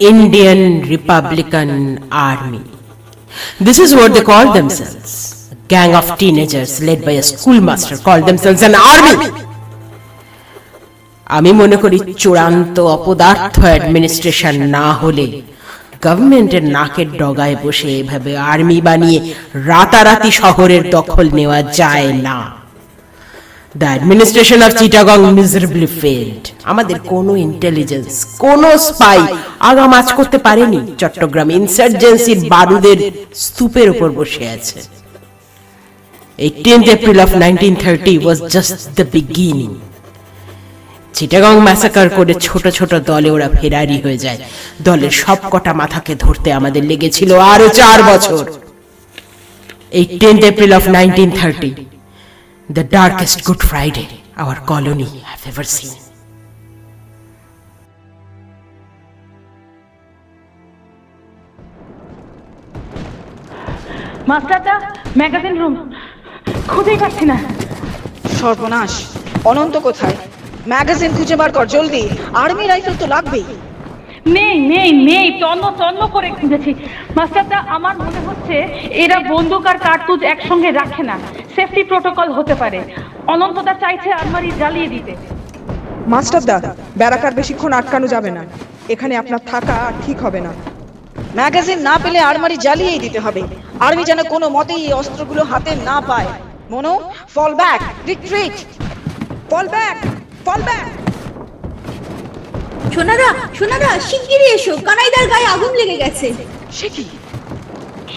Indian 0.00 0.82
Republican 0.82 2.08
Army. 2.10 2.62
This 3.58 3.78
is 3.78 3.94
what 3.94 4.12
they 4.12 4.22
call 4.22 4.52
themselves. 4.52 5.50
A 5.52 5.56
gang 5.68 5.94
of 5.94 6.18
teenagers 6.18 6.82
led 6.82 7.04
by 7.04 7.12
a 7.12 7.22
schoolmaster 7.22 7.96
called 7.96 8.26
themselves 8.26 8.62
an 8.62 8.74
army. 8.74 9.28
আমি 11.26 11.50
মনে 11.52 11.76
করি 11.76 11.98
চূড়ান্ত 12.22 12.76
অপদার্থ 12.96 13.56
administration 13.64 14.56
না 14.76 14.86
হলে 15.00 15.26
গভর্নমেন্টের 16.04 16.64
নাকের 16.76 17.08
ডগায় 17.20 17.56
বসে 17.64 17.90
এভাবে 18.00 18.32
আর্মি 18.52 18.78
বানিয়ে 18.86 19.18
রাতারাতি 19.70 20.30
শহরের 20.40 20.82
দখল 20.96 21.26
নেওয়া 21.38 21.60
যায় 21.80 22.10
না 22.26 22.38
the 23.80 23.86
administration 23.92 24.60
of 24.66 24.70
Chittagong 24.80 25.18
miserably 25.38 25.88
failed 26.00 26.42
আমাদের 26.72 26.96
কোনো 27.12 27.32
ইন্টেলিজেন্স 27.46 28.10
কোনো 28.44 28.68
স্পাই 28.88 29.20
আগাম 29.70 29.92
আজ 30.00 30.08
করতে 30.18 30.38
পারেনি। 30.46 30.80
চট্টগ্রাম 31.02 31.48
ইনসার্জেন্সির 31.58 32.40
বারুদের 32.54 32.98
স্তূপের 33.44 33.88
উপর 33.94 34.08
বসে 34.18 34.44
আছে। 34.56 34.78
18th 36.38 36.88
April 36.96 37.18
of 37.24 37.30
1930 37.42 38.16
was 38.26 38.38
just 38.54 38.76
the 38.98 39.06
beginning. 39.16 39.74
Chittagong 41.16 41.54
massacre 41.66 42.08
করে 42.18 42.32
ছোট 42.46 42.64
ছোট 42.78 42.92
দলে 43.10 43.28
ওরা 43.36 43.48
ফেরারি 43.58 43.98
হয়ে 44.04 44.18
যায়। 44.24 44.38
দলের 44.86 45.12
সব 45.22 45.38
কটা 45.52 45.72
মাথাকে 45.80 46.12
ধরতে 46.24 46.48
আমাদের 46.58 46.82
লেগেছিল 46.90 47.30
আরও 47.52 47.68
চার 47.80 47.98
বছর। 48.10 48.44
18th 50.02 50.44
April 50.50 50.70
of 50.78 50.84
1930 50.96 51.95
the 52.68 52.82
darkest 52.82 53.44
Good 53.44 53.60
Friday 53.60 54.08
our 54.36 54.56
colony 54.56 55.04
have 55.30 55.46
ever 55.46 55.64
seen. 55.76 55.94
মাস্টারটা 64.30 64.74
ম্যাগাজিন 65.20 65.54
রুম 65.60 65.74
খুঁজেই 66.72 66.98
পাচ্ছি 67.02 67.24
না। 67.30 67.36
সর্বনাশ 68.40 68.92
অনন্ত 69.50 69.74
কোথায়? 69.86 70.16
ম্যাগাজিন 70.72 71.10
খুঁজে 71.16 71.36
বার 71.40 71.50
কর 71.56 71.66
জলদি। 71.74 72.02
আর্মি 72.42 72.64
রাইফেল 72.66 72.94
তো 73.02 73.06
লাগবেই। 73.14 73.46
নেই 74.36 74.54
নেই 74.72 74.90
নেই 75.08 75.26
তন্ন 75.42 75.64
তন্ন 75.80 76.00
করে 76.14 76.28
খুঁজেছি। 76.38 76.70
মাস্টারটা 77.16 77.58
আমার 77.76 77.94
মনে 78.04 78.20
হচ্ছে 78.26 78.56
এরা 79.02 79.18
বন্দুক 79.32 79.64
আর 79.70 79.78
কার্তুজ 79.86 80.20
একসঙ্গে 80.32 80.70
রাখে 80.80 81.02
না। 81.10 81.16
সেফটি 81.56 81.82
প্রোটোকল 81.90 82.28
হতে 82.36 82.54
পারে। 82.62 82.80
অনন্তদা 83.34 83.74
চাইছে 83.82 84.08
আলমারি 84.20 84.50
জ্বালিয়ে 84.60 84.88
দিতে। 84.94 85.12
মাস্টারদা 86.12 86.56
ব্যারাকার 87.00 87.32
বেশিক্ষণ 87.40 87.72
আটকানো 87.78 88.06
যাবে 88.14 88.30
না। 88.36 88.42
এখানে 88.94 89.14
আপনার 89.22 89.42
থাকা 89.52 89.76
ঠিক 90.04 90.18
হবে 90.26 90.40
না। 90.46 90.52
ম্যাগাজিন 91.38 91.78
না 91.88 91.94
পেলে 92.02 92.18
আলমারি 92.30 92.56
জ্বালিয়েই 92.64 93.02
দিতে 93.04 93.18
হবে। 93.24 93.42
আর্মি 93.86 94.02
যেন 94.10 94.20
কোনো 94.32 94.46
মতেই 94.56 94.82
এই 94.88 94.94
অস্ত্রগুলো 95.00 95.42
হাতে 95.50 95.72
না 95.88 95.96
পায়। 96.08 96.28
মনো 96.72 96.92
fall 97.34 97.52
back 97.60 97.80
retreat 98.08 98.56
fall 99.50 99.66
back 99.74 99.96
fall 100.46 100.60
back 100.68 100.86
সোনাদা 102.94 103.28
সোনাদা 103.58 103.90
শিগগিরই 104.08 104.48
এসো। 104.56 104.74
কানাইদার 104.88 105.26
গায়ে 105.32 105.48
আগুন 105.54 105.72
লেগে 105.80 105.96
গেছে। 106.02 106.26
সে 106.78 106.88
কি? 106.94 107.04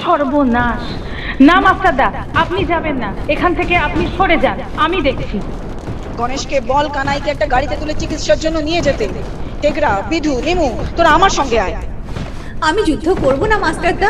সর্বনাশ। 0.02 0.84
না 1.48 1.56
মাস্টারদা 1.66 2.08
আপনি 2.42 2.62
যাবেন 2.72 2.96
না। 3.04 3.10
এখান 3.34 3.52
থেকে 3.60 3.76
আপনি 3.88 4.04
সরে 4.18 4.38
যান 4.44 4.58
আমি 4.86 4.98
দেখছি। 5.08 5.38
গণেশকে 6.20 6.58
বল 6.72 6.86
কানাইকে 6.96 7.30
একটা 7.32 7.48
গাড়িতে 7.54 7.76
তুলে 7.82 7.94
চিকিৎসার 8.02 8.40
জন্য 8.44 8.58
নিয়ে 8.68 8.82
যেতে। 8.88 9.06
টেকরা 9.62 9.92
বিধু 10.12 10.34
নিমু 10.48 10.70
তোরা 10.98 11.10
আমার 11.18 11.34
সঙ্গে 11.40 11.58
আয়। 11.66 11.76
আমি 12.68 12.82
যুদ্ধ 12.90 13.08
করব 13.24 13.42
না 13.52 13.58
মাস্টারদা? 13.66 14.10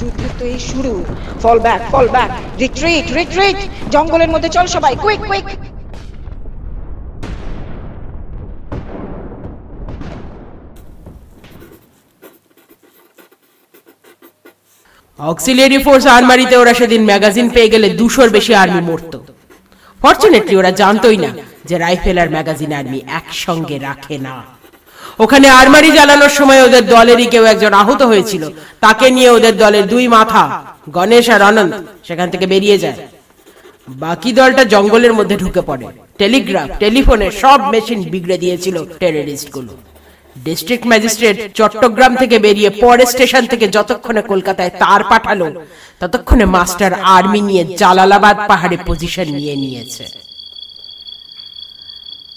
যুদ্ধ 0.00 0.20
তো 0.38 0.44
এই 0.54 0.60
শুরু। 0.70 0.92
Fall 1.42 1.58
back 1.66 1.80
fall 1.92 2.06
back 2.14 2.30
retreat 2.62 3.06
retreat 3.18 3.58
জঙ্গলের 3.94 4.30
মধ্যে 4.34 4.50
চল 4.56 4.66
সবাই 4.74 4.94
কুইক 5.04 5.20
কুইক 5.28 5.46
অক্সিলিয়ারি 15.18 15.78
ফোর্স 15.84 16.04
আর্মারিতে 16.16 16.54
ওরা 16.62 16.72
সেদিন 16.80 17.02
ম্যাগাজিন 17.10 17.46
পেয়ে 17.54 17.72
গেলে 17.74 17.88
দুশোর 18.00 18.28
বেশি 18.36 18.52
আর্মি 18.62 18.82
মরত। 18.88 19.12
ফর্চুনেটলি 20.00 20.54
ওরা 20.60 20.70
জানতোই 20.80 21.18
না 21.24 21.30
যে 21.68 21.74
রাইফেল 21.84 22.18
আর 22.22 22.28
ম্যাগাজিন 22.34 22.72
আর্মি 22.78 22.98
একসঙ্গে 23.18 23.76
রাখে 23.88 24.16
না। 24.26 24.34
ওখানে 25.24 25.46
আর্মারি 25.60 25.90
জ্বালানোর 25.96 26.32
সময় 26.38 26.60
ওদের 26.66 26.84
দলেরই 26.94 27.26
কেউ 27.32 27.44
একজন 27.52 27.72
আহত 27.82 28.00
হয়েছিল। 28.10 28.42
তাকে 28.84 29.06
নিয়ে 29.16 29.30
ওদের 29.36 29.54
দলের 29.62 29.84
দুই 29.92 30.04
মাথা, 30.16 30.42
গণেশ 30.96 31.26
আর 31.34 31.42
অনন্ত, 31.50 31.74
সেখান 32.08 32.28
থেকে 32.32 32.46
বেরিয়ে 32.52 32.76
যায়। 32.82 32.98
বাকি 34.04 34.30
দলটা 34.38 34.62
জঙ্গলের 34.74 35.12
মধ্যে 35.18 35.36
ঢুকে 35.42 35.62
পড়ে। 35.68 35.86
টেলিগ্রাফ 36.20 36.68
টেলিফোনে 36.82 37.28
সব 37.42 37.58
মেশিন 37.72 38.00
বিগড়ে 38.12 38.36
দিয়েছিল 38.42 38.76
টেররিস্টগুলো। 39.00 39.72
ডিস্ট্রিক্ট 40.36 40.84
ম্যাজিস্ট্রেট 40.90 41.36
চট্টগ্রাম 41.58 42.12
থেকে 42.22 42.36
বেরিয়ে 42.46 42.70
পরে 42.82 43.04
স্টেশন 43.12 43.42
থেকে 43.52 43.66
যতক্ষণে 43.76 44.22
কলকাতায় 44.32 44.72
তার 44.82 45.00
পাঠালো 45.10 45.46
ততক্ষণে 46.00 46.46
মাস্টার 46.56 46.92
আর্মি 47.16 47.40
নিয়ে 47.48 47.62
জালালাবাদ 47.80 48.36
পাহাড়ে 48.50 48.76
পজিশন 48.88 49.26
নিয়ে 49.38 49.54
নিয়েছে। 49.56 50.04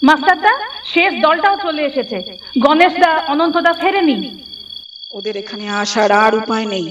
মাস্টারদা 0.02 0.52
শেষ 0.92 1.12
দলটাও 1.24 1.56
চলে 1.64 1.82
এসেছে। 1.90 2.18
গণেশদা 2.64 3.10
অনন্তদা 3.32 3.72
ফেরেনি 3.80 4.16
ওদের 5.16 5.34
এখানে 5.42 5.64
আসার 5.82 6.10
আর 6.24 6.32
উপায় 6.42 6.66
নেই। 6.74 6.86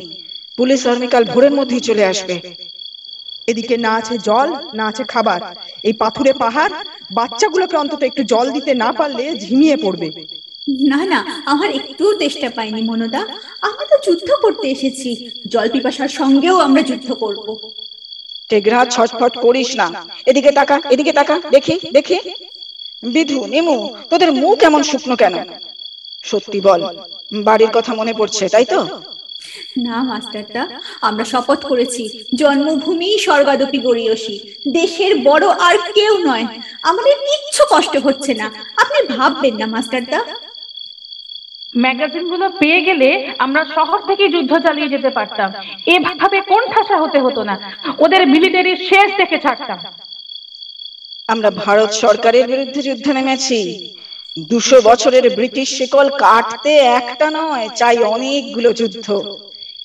পুলিশ 0.58 0.82
আর্মি 0.92 1.08
কাল 1.14 1.24
ভোরের 1.34 1.54
মধ্যেই 1.60 1.84
চলে 1.90 2.04
আসবে। 2.12 2.36
এদিকে 3.48 3.76
না 3.86 3.92
আছে 4.00 4.16
জল 4.28 4.50
না 4.78 4.84
আছে 4.92 5.04
খাবার। 5.14 5.42
এই 5.88 5.94
পাথুরে 6.02 6.34
পাহাড় 6.44 6.74
বাচ্চাগুলোকে 7.18 7.76
অন্তত 7.84 8.02
একটু 8.10 8.22
জল 8.24 8.46
দিতে 8.52 8.72
না 8.84 8.90
পারলে 9.00 9.26
ঝিমিয়ে 9.44 9.78
পড়বে। 9.84 10.10
না 10.68 11.06
না 11.06 11.42
আমার 11.46 11.70
একটুও 11.72 12.14
তেষ্টা 12.14 12.50
পাইনি 12.50 12.82
মনোদা। 12.82 13.22
আমরা 13.62 13.86
তো 13.86 13.96
যুদ্ধ 14.06 14.32
করতে 14.42 14.68
এসেছি। 14.68 15.30
জল 15.48 15.70
পিপাসার 15.70 16.08
সঙ্গেও 16.08 16.60
আমরা 16.60 16.82
যুদ্ধ 16.82 17.14
করব। 17.14 17.72
টেগরা 18.50 18.86
ছটফট 18.86 19.38
করিস 19.38 19.76
না। 19.76 20.06
এদিকে 20.26 20.52
তাকা 20.52 20.82
এদিকে 20.90 21.12
তাকা 21.12 21.42
দেখি 21.52 21.80
দেখি। 21.92 22.20
বিধু 23.04 23.46
নিমু 23.46 23.96
তোদের 24.10 24.32
মুখ 24.32 24.64
এমন 24.64 24.84
শুকনো 24.84 25.16
কেন? 25.16 25.36
সত্যি 26.24 26.62
বল 26.62 26.82
বাড়ির 27.44 27.70
কথা 27.74 27.94
মনে 27.94 28.14
পড়ছে 28.14 28.50
তাই 28.50 28.66
তো? 28.66 28.80
না 29.78 30.04
মাস্টারদা 30.04 30.68
আমরা 31.02 31.24
শপথ 31.24 31.66
করেছি 31.66 32.24
জন্মভূমি 32.36 33.18
স্বর্গাদপি 33.18 33.78
গড়িয়সী 33.78 34.40
দেশের 34.72 35.20
বড় 35.24 35.48
আর 35.48 35.78
কেউ 35.94 36.18
নয়। 36.18 36.46
আমাদের 36.84 37.14
কিচ্ছু 37.14 37.64
কষ্ট 37.70 37.98
হচ্ছে 37.98 38.34
না। 38.34 38.52
আপনি 38.78 39.18
ভাববেন 39.18 39.56
না 39.56 39.66
মাস্টারদা। 39.66 40.26
ম্যাগাজিনগুলো 41.78 42.50
পেয়ে 42.50 42.82
গেলে 42.82 43.34
আমরা 43.38 43.66
শহর 43.76 44.00
থেকে 44.08 44.28
যুদ্ধ 44.28 44.58
চালিয়ে 44.58 44.90
যেতে 44.90 45.10
পারতাম। 45.10 45.54
এভাবে 45.86 46.42
কোন 46.42 46.66
ঠাসা 46.72 46.98
হতে 46.98 47.20
হতো 47.20 47.44
না। 47.44 47.72
ওদের 48.00 48.28
মিলিটারির 48.28 48.78
শেষ 48.78 49.18
দেখে 49.18 49.38
ছাড়তাম। 49.40 49.80
আমরা 51.28 51.52
ভারত 51.52 51.92
সরকারের 51.92 52.48
বিরুদ্ধে 52.48 52.82
যুদ্ধে 52.82 53.14
নেমেছি। 53.14 53.90
দুশো 54.50 54.82
বছরের 54.84 55.36
ব্রিটিশ 55.36 55.78
শিকল 55.78 56.10
কাটতে 56.18 56.76
একটা 56.76 57.30
নয়, 57.30 57.70
চাই 57.76 57.98
অনেকগুলো 57.98 58.74
যুদ্ধ। 58.74 59.08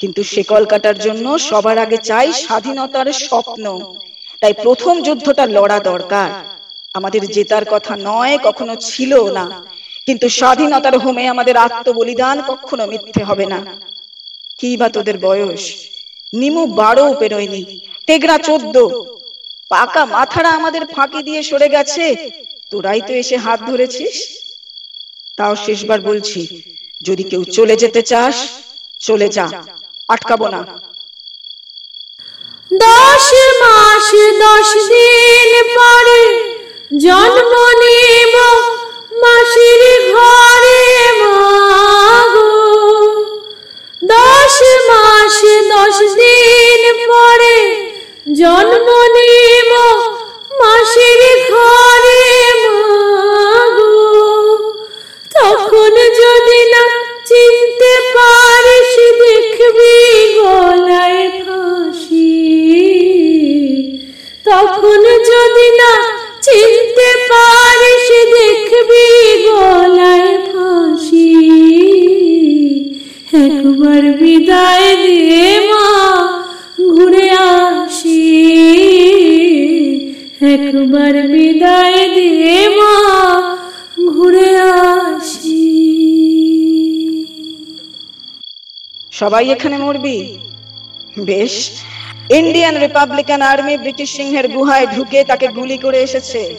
কিন্তু 0.00 0.22
শিকল 0.22 0.64
কাটার 0.64 0.98
জন্য 0.98 1.38
সবার 1.38 1.78
আগে 1.78 1.96
চাই 1.96 2.32
স্বাধীনতার 2.32 3.12
স্বপ্ন। 3.12 3.94
তাই 4.40 4.52
প্রথম 4.52 5.02
যুদ্ধটা 5.02 5.46
লড়া 5.46 5.78
দরকার। 5.78 6.30
আমাদের 6.94 7.20
জেতার 7.26 7.64
কথা 7.70 7.96
নয়, 8.00 8.38
কখনো 8.42 8.76
ছিল 8.76 9.30
না। 9.30 9.64
কিন্তু 10.06 10.28
স্বাধীনতার 10.28 10.98
হোমে 10.98 11.28
আমাদের 11.28 11.56
আত্মবলিদান 11.56 12.42
কখনো 12.46 12.86
মিথ্যে 12.86 13.24
হবে 13.24 13.46
না। 13.46 13.58
কি 14.58 14.76
বা 14.76 14.88
তোদের 14.88 15.18
বয়স? 15.18 15.62
নিমু 16.32 16.66
বারো 16.66 17.14
পেরোয়নি 17.14 17.80
টেগরা 18.06 18.38
চোদ্দ। 18.38 18.76
পাকা 19.68 20.04
মাথারা 20.06 20.50
আমাদের 20.50 20.82
ফাঁকি 20.86 21.22
দিয়ে 21.22 21.42
সরে 21.42 21.68
গেছে। 21.68 22.30
তোরাই 22.70 23.00
তো 23.00 23.12
এসে 23.14 23.36
হাত 23.36 23.60
ধরেছিস? 23.66 24.16
তাও 25.36 25.56
শেষবার 25.56 26.00
বলছি, 26.00 26.62
যদি 27.02 27.22
কেউ 27.22 27.44
চলে 27.44 27.76
যেতে 27.76 28.02
চাস, 28.02 28.36
চলে 29.00 29.28
যা, 29.28 29.46
আটকাবো 30.08 30.48
না। 30.48 30.60
দশ 32.70 33.26
মাস, 33.60 34.10
দশ 34.40 34.68
দিন 34.88 35.52
পরে 35.76 36.20
জন্ম 37.00 37.52
নেব। 37.82 38.34
মাসির 39.22 39.82
ঘরে 40.10 40.82
মাগো 41.20 42.52
দশ 44.02 44.56
মাস 44.88 45.09
সবাই 89.20 89.50
এখানে 89.50 89.78
মরবি? 89.78 90.38
বেশ। 91.20 91.70
ইন্ডিয়ান 92.30 92.76
রিপাবলিকান 92.76 93.42
আর্মি 93.42 93.76
ব্রিটিশ 93.76 94.16
সিংহের 94.16 94.48
গুহায় 94.48 94.86
ঢুকে 94.86 95.24
তাকে 95.24 95.48
গুলি 95.48 95.78
করে 95.78 95.98
এসেছে। 96.02 96.56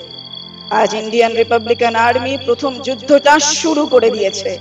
আজ 0.70 0.94
ইন্ডিয়ান 0.94 1.36
রিপাবলিকান 1.36 1.96
আর্মি 1.96 2.38
প্রথম 2.46 2.80
যুদ্ধটা 2.82 3.40
শুরু 3.40 3.86
করে 3.86 4.10
দিয়েছে। 4.10 4.60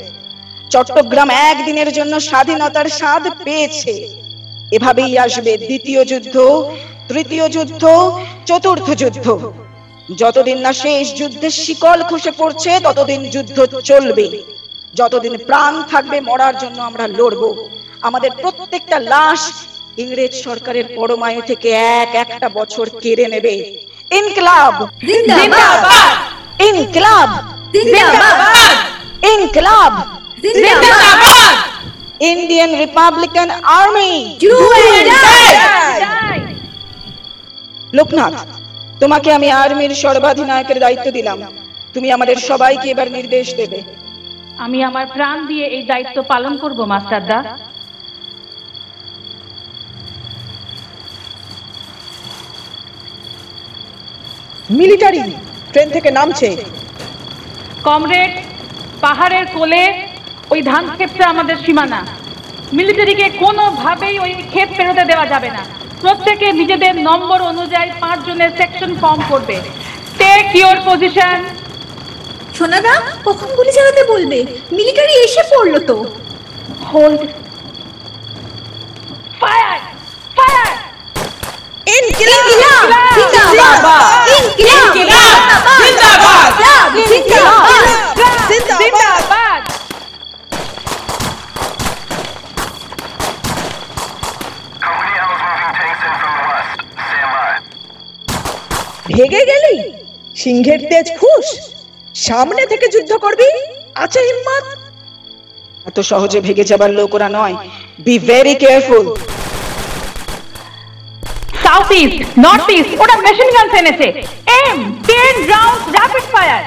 চট্টগ্রাম 0.70 1.30
একদিনের 1.30 1.92
জন্য 1.92 2.20
স্বাধীনতার 2.20 2.88
স্বাদ 2.88 3.28
পেয়েছে। 3.44 4.08
এভাবেই 4.72 5.18
আসবে 5.18 5.56
দ্বিতীয় 5.56 6.04
যুদ্ধ, 6.04 6.36
তৃতীয় 7.08 7.48
যুদ্ধ, 7.48 7.84
চতুর্থ 8.46 8.90
যুদ্ধ। 8.90 9.52
যতদিন 10.16 10.58
না 10.58 10.72
শেষ 10.72 11.14
যুদ্ধের 11.14 11.50
শিকল 11.50 12.02
খসে 12.02 12.30
পড়ছে, 12.30 12.80
ততদিন 12.82 13.30
যুদ্ধ 13.30 13.66
চলবে। 13.66 14.42
যতদিন 14.94 15.36
প্রাণ 15.46 15.82
থাকবে 15.90 16.20
মরার 16.20 16.58
জন্য 16.58 16.82
আমরা 16.82 17.08
লড়বো। 17.08 17.69
আমাদের 18.02 18.30
প্রত্যেকটা 18.42 18.98
লাশ 18.98 19.40
ইংরেজ 19.96 20.32
সরকারের 20.44 20.84
পরমায়ু 20.96 21.40
থেকে 21.42 21.68
এক 21.70 22.14
একটা 22.14 22.48
বছর 22.48 22.86
কেড়ে 23.02 23.26
নেবে। 23.28 23.54
ইনকলাব! 24.10 24.88
জিন্দাবাদ! 25.06 25.80
ইনকলাব! 26.60 27.28
জিন্দাবাদ! 27.72 28.38
ইনকলাব! 29.24 29.92
জিন্দাবাদ! 30.42 31.20
Indian 32.20 32.70
Republican 32.74 33.50
army! 33.50 34.36
লোকনাথ 37.94 38.34
তোমাকে 39.00 39.32
আমি 39.32 39.50
আর্মির 39.50 39.90
সর্বাধিনায়কের 39.94 40.78
দায়িত্ব 40.80 41.10
দিলাম। 41.10 41.38
তুমি 41.94 42.12
আমাদের 42.12 42.36
সবাইকে 42.36 42.90
এবার 42.90 43.10
নির্দেশ 43.10 43.54
দেবে। 43.54 43.82
আমি 44.58 44.84
আমার 44.84 45.06
প্রাণ 45.06 45.46
দিয়ে 45.46 45.66
এই 45.66 45.82
দায়িত্ব 45.82 46.22
পালন 46.22 46.56
করব 46.56 46.78
মাস্টারদা। 46.84 47.38
মিলিটারি 54.78 55.22
ট্রেন 55.72 55.88
থেকে 55.94 56.10
নামছে। 56.18 56.48
কমরেড 57.86 58.32
পাহাড়ের 59.04 59.46
কোলে 59.56 59.82
ওই 60.52 60.60
ধান 60.70 60.84
ক্ষেতটা 60.96 61.24
আমাদের 61.32 61.56
সীমানা। 61.64 62.00
মিলিটারিকে 62.78 63.26
কোনোভাবেই 63.42 64.16
ওই 64.24 64.32
ক্ষেত 64.52 64.68
পেরোতে 64.76 65.04
দেওয়া 65.10 65.26
যাবে 65.32 65.50
না। 65.56 65.62
প্রত্যেকে 66.02 66.46
নিজেদের 66.60 66.94
নম্বর 67.08 67.38
অনুযায়ী 67.52 67.90
পাঁচ 68.02 68.18
জনের 68.26 68.50
সেকশন 68.58 68.90
ফর্ম 69.00 69.20
করবে। 69.30 69.56
টেক 70.20 70.46
ইওর 70.60 70.78
পজিশন 70.88 71.38
সোনাদা 72.56 72.94
কখন 73.26 73.48
গুলি 73.56 73.72
চালাতে 73.76 74.02
বলবে? 74.12 74.38
মিলিটারি 74.76 75.14
এসে 75.26 75.42
পড়ল 75.52 75.74
তো। 75.88 75.96
হোল্ড 76.90 77.20
ফায়ার 79.40 79.78
ফায়ার 80.36 80.74
ভেগে 99.16 99.42
গেলি? 99.46 99.76
সিংহের 100.36 100.80
তেজ 100.90 101.06
ফুস 101.18 101.46
সামনে 102.14 102.66
থেকে 102.66 102.86
যুদ্ধ 102.88 103.12
করবি? 103.12 103.50
আছে 103.94 104.20
হিম্মত। 104.20 104.64
এত 105.86 106.00
সহজে 106.00 106.40
ভেগে 106.40 106.64
যাবার 106.64 106.90
লোক 106.90 107.14
ওরা 107.14 107.28
নয়। 107.28 107.54
Be 108.04 108.18
very 108.18 108.54
careful 108.54 109.06
south 111.70 111.90
east 112.00 112.18
north 112.44 112.68
east 112.78 112.92
ওটা 113.02 113.14
মেশিন 113.24 113.48
গান 113.56 113.66
এনেছে 113.80 114.06
M 114.58 114.78
ten 115.08 115.34
round 115.52 115.82
rapid 115.96 116.24
fire 116.32 116.62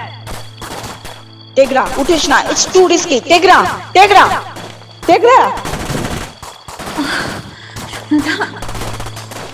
Tegra 1.55 1.83
উঠিস 2.01 2.23
না 2.31 2.37
it's 2.43 2.65
too 2.73 2.81
risky 2.91 3.17
Tegra 3.31 3.57
Tegra 3.95 4.25
Tegra 5.07 5.39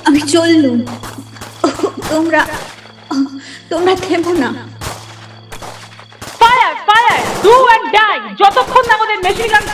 আমি 0.08 0.20
চললুম 0.34 0.78
তোমরা 2.10 2.42
তোমরা 3.70 3.94
থেমো 4.06 4.32
না 4.44 4.50
ফায়ার 6.60 6.76
ফায়ার 6.88 7.20
ডু 7.44 7.54
ডাই 7.96 8.18
যতক্ষণ 8.42 8.84
না 8.90 8.94
আমাদের 8.98 9.18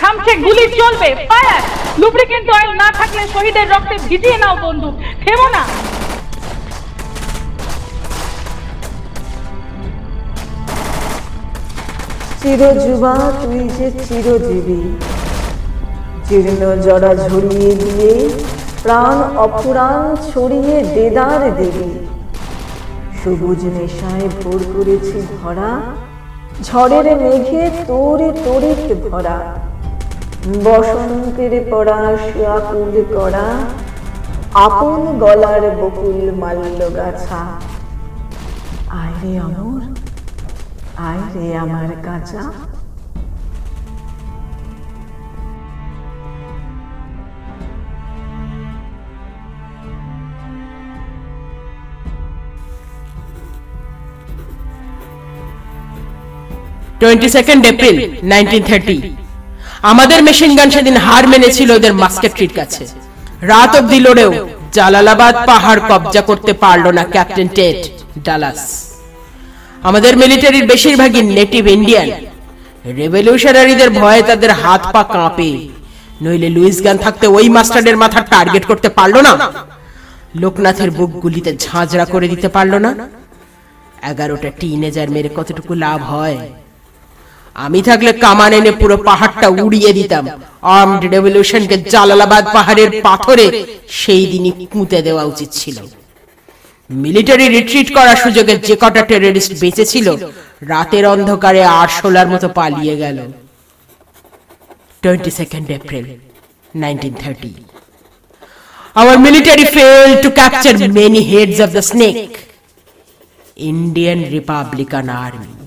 থামছে, 0.01 0.31
গুলি 0.45 0.65
চলবে! 0.79 1.09
ফায়ার 1.31 1.61
লুব্রিকেন্ট 2.01 2.47
অয়েল 2.55 2.71
না 2.81 2.87
থাকলে 2.99 3.21
শহীদের 3.33 3.67
রক্তে 3.73 3.95
ভিজিয়ে 4.07 4.37
নাও, 4.43 4.55
বন্ধু। 4.65 4.89
থেমো 5.23 5.47
না! 5.55 5.63
চিরযুবা, 12.41 13.13
তুই 13.41 13.61
যে 13.77 13.87
চিরজীবী, 14.07 14.81
জীর্ণ 16.27 16.61
জরা 16.85 17.11
ঝরিয়ে 17.25 17.71
দিয়ে 17.83 18.11
প্রাণ 18.83 19.18
অপুরাণ 19.45 20.01
ছড়িয়ে 20.30 20.77
দেদার 20.95 21.42
দেবী, 21.59 21.89
সবুজ 23.19 23.61
নেশায় 23.75 24.27
ভোর 24.39 24.61
করেছি 24.73 25.18
ধরা 25.33 25.71
ঝড়ের 26.64 27.18
মেঘে 27.18 27.69
তোরে 27.88 28.31
তোরে 28.45 28.76
ভরা। 29.09 29.56
বসন্তের 30.64 31.66
পড়া 31.71 32.18
শিয়াকুল 32.18 33.04
করা। 33.16 33.45
আপন 34.54 35.19
গলার 35.19 35.76
বকুল 35.76 36.31
মাল্য 36.31 36.95
গাছা। 36.95 37.42
আয় 38.90 39.14
রে 39.24 39.40
অমর, 39.40 39.81
আয় 40.97 41.24
রে 41.35 41.57
আমার 41.57 41.90
কাঁচা। 42.04 42.74
Twenty 57.02 57.28
second 57.35 57.61
April 57.71 57.97
nineteen 58.31 58.64
thirty 58.69 58.97
আমাদের 59.92 60.19
মেশিন 60.28 60.52
গান 60.57 60.69
সেদিন 60.75 60.95
হার 61.06 61.23
মেনেছিল 61.31 61.69
ওদের 61.78 61.94
মাস্কেট্রির 62.04 62.54
কাছে। 62.59 62.83
রাত 63.52 63.71
অব্দি 63.80 63.99
লড়েও 64.06 64.31
জালালাবাদ 64.75 65.35
পাহাড় 65.49 65.81
কবজা 65.90 66.21
করতে 66.30 66.52
পারল 66.64 66.85
না 66.97 67.04
ক্যাপ্টেন 67.14 67.47
টেট 67.57 67.80
ডালাস 68.28 68.61
আমাদের 69.87 70.14
মিলিটারির 70.21 70.66
বেশিরভাগই 70.71 71.21
নেটিভ 71.37 71.64
ইন্ডিয়ান 71.78 72.07
রেভলিউশনারিদের 72.99 73.90
ভয়ে 73.99 74.21
তাদের 74.30 74.52
হাত 74.61 74.81
পা 74.94 75.02
কাঁপে। 75.14 75.52
নইলে 76.23 76.49
লুইস 76.56 76.78
গান 76.85 76.97
থাকতে 77.06 77.25
ওই 77.37 77.47
মাস্টারের 77.56 77.97
মাথা 78.04 78.19
টার্গেট 78.31 78.64
করতে 78.69 78.90
পারল 78.97 79.16
না। 79.28 79.33
লোকনাথের 80.44 80.90
বুক 80.97 81.11
গুলিতে 81.23 81.52
ঝাঁঝরা 81.64 82.06
করে 82.14 82.28
দিতে 82.33 82.47
পারল 82.56 82.73
না। 82.85 82.92
এগারোটা 84.11 84.49
টিনেজার 84.59 85.09
মেরে 85.16 85.30
কতটুকু 85.37 85.73
লাভ 85.85 85.99
হয়? 86.14 86.37
আমি 87.56 87.80
থাকলে 87.81 88.12
কামান 88.24 88.52
এনে 88.57 88.71
পুরো 88.81 88.95
পাহাড়টা 89.09 89.47
উড়িয়ে 89.64 89.92
দিতাম 89.97 90.24
আর্মড 90.76 91.02
রেভলিউশনকে 91.14 91.76
জালালাবাদ 91.94 92.44
পাহাড়ের 92.56 92.90
পাথরে 93.06 93.45
সেই 94.00 94.24
দিনই 94.31 94.52
কুঁতে 94.74 95.00
দেওয়া 95.02 95.24
উচিত 95.24 95.50
ছিল 95.54 95.78
মিলিটারি 96.90 97.45
রিট্রিট 97.47 97.88
করার 97.97 98.18
সুযোগে 98.26 98.54
যে 98.68 98.76
কটা 98.81 99.02
টেররিস্ট 99.09 99.52
বেঁচে 99.62 99.85
ছিল 99.85 100.07
রাতের 100.69 101.06
অন্ধকারে 101.06 101.62
আরশোলার 101.80 102.28
মতো 102.33 102.47
পালিয়ে 102.50 102.95
গেল 102.97 103.18
twenty 105.04 105.31
second 105.31 105.68
April 105.71 106.06
nineteen 106.76 107.16
thirty 107.24 107.52
Our 108.95 109.18
military 109.19 109.66
failed 109.68 110.24
to 110.24 110.30
capture 110.31 110.78
many 110.90 111.21
heads 111.24 111.59
of 111.59 111.74
the 111.74 111.81
snake. 111.83 112.47
Indian 113.57 114.19
Republican 114.31 115.09
Army. 115.09 115.65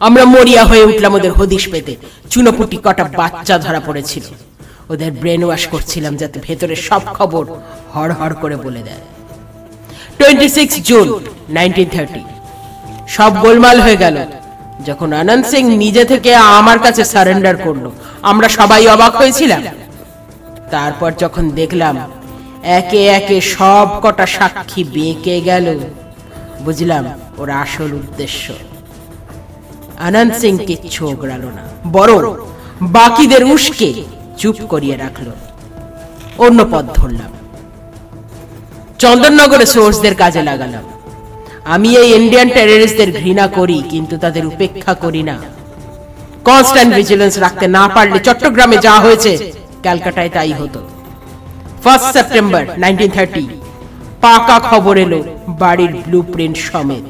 আমরা 0.00 0.24
মরিয়া 0.24 0.64
হয়ে 0.64 0.84
উঠলাম 0.84 1.12
ওদের 1.14 1.32
হদিশ 1.32 1.64
পেতে। 1.72 1.96
চুনোপুটি 2.30 2.76
কটা 2.84 3.04
বাচ্চা 3.20 3.58
ধরা 3.58 3.80
পড়েছিল। 3.86 4.24
ওদের 4.92 5.10
ব্রেন 5.12 5.42
ওয়াশ 5.44 5.66
করছিলাম 5.66 6.16
যাতে 6.16 6.36
ভেতরে 6.46 6.74
সব 6.88 7.02
খবর 7.16 7.44
হড় 7.94 8.12
হড় 8.18 8.34
করে 8.42 8.56
বলে 8.56 8.82
দেয়। 8.82 9.02
Twenty 10.18 10.48
six 10.48 10.74
June 10.88 11.06
nineteen 11.48 11.88
thirty 11.94 12.22
সব 13.08 13.30
গোলমাল 13.44 13.80
হয়ে 13.80 13.96
গেল। 13.96 14.16
যখন 14.88 15.08
আনন্দ 15.12 15.44
সিং 15.50 15.62
নিজে 15.84 16.04
থেকে 16.04 16.30
আমার 16.34 16.78
কাছে 16.78 17.02
সারেন্ডার 17.04 17.56
করল, 17.56 17.84
আমরা 18.22 18.48
সবাই 18.48 18.86
অবাক 18.86 19.12
হয়েছিলাম। 19.16 19.62
তারপর 20.70 21.10
যখন 21.18 21.44
দেখলাম, 21.50 21.96
একে 22.78 23.00
একে 23.18 23.40
সব 23.40 23.88
কটা 24.02 24.26
সাক্ষী 24.36 24.82
বেঁকে 24.94 25.36
গেল। 25.40 25.66
বুঝলাম, 26.64 27.04
ওর 27.38 27.48
আসল 27.50 27.90
উদ্দেশ্য। 28.02 28.44
আনন্দ 30.06 30.32
সিং 30.40 30.54
কিচ্ছু 30.68 31.00
ওগড়াল 31.12 31.44
না। 31.56 31.62
বরং 31.96 32.22
বাকিদের 32.96 33.42
উস্কে 33.54 33.88
চুপ 34.40 34.56
করিয়ে 34.72 34.96
রাখল। 35.04 35.28
অন্য 36.44 36.58
পথ 36.72 36.84
ধরলাম। 36.98 37.32
চন্দননগরে 39.02 39.66
সোর্সদের 39.74 40.14
কাজে 40.22 40.42
লাগালাম। 40.48 40.84
আমি 41.74 41.90
এই 42.02 42.08
ইন্ডিয়ান 42.18 42.48
টেররিস্টদের 42.56 43.10
ঘৃণা 43.20 43.46
করি, 43.58 43.78
কিন্তু 43.92 44.14
তাদের 44.24 44.44
উপেক্ষা 44.52 44.94
করি 45.04 45.22
না। 45.30 45.36
কনস্ট্যান্ট 46.48 46.90
ভিজিলেন্স 46.98 47.34
রাখতে 47.44 47.66
না 47.76 47.84
পারলে 47.94 48.18
চট্টগ্রামে 48.26 48.76
যা 48.86 48.94
হয়েছে, 49.04 49.32
ক্যালকাটায় 49.84 50.32
তাই 50.36 50.52
হতো। 50.60 50.80
ফার্স্ট 51.84 52.08
সেপ্টেম্বর 52.14 52.64
নাইনটিন 52.82 53.10
থার্টি, 53.16 53.44
পাকা 54.24 54.56
খবর 54.70 54.94
এলো 55.04 55.20
বাড়ির 55.62 55.92
ব্লু 56.04 56.20
প্রিন্ট 56.32 56.56
সমেত। 56.68 57.04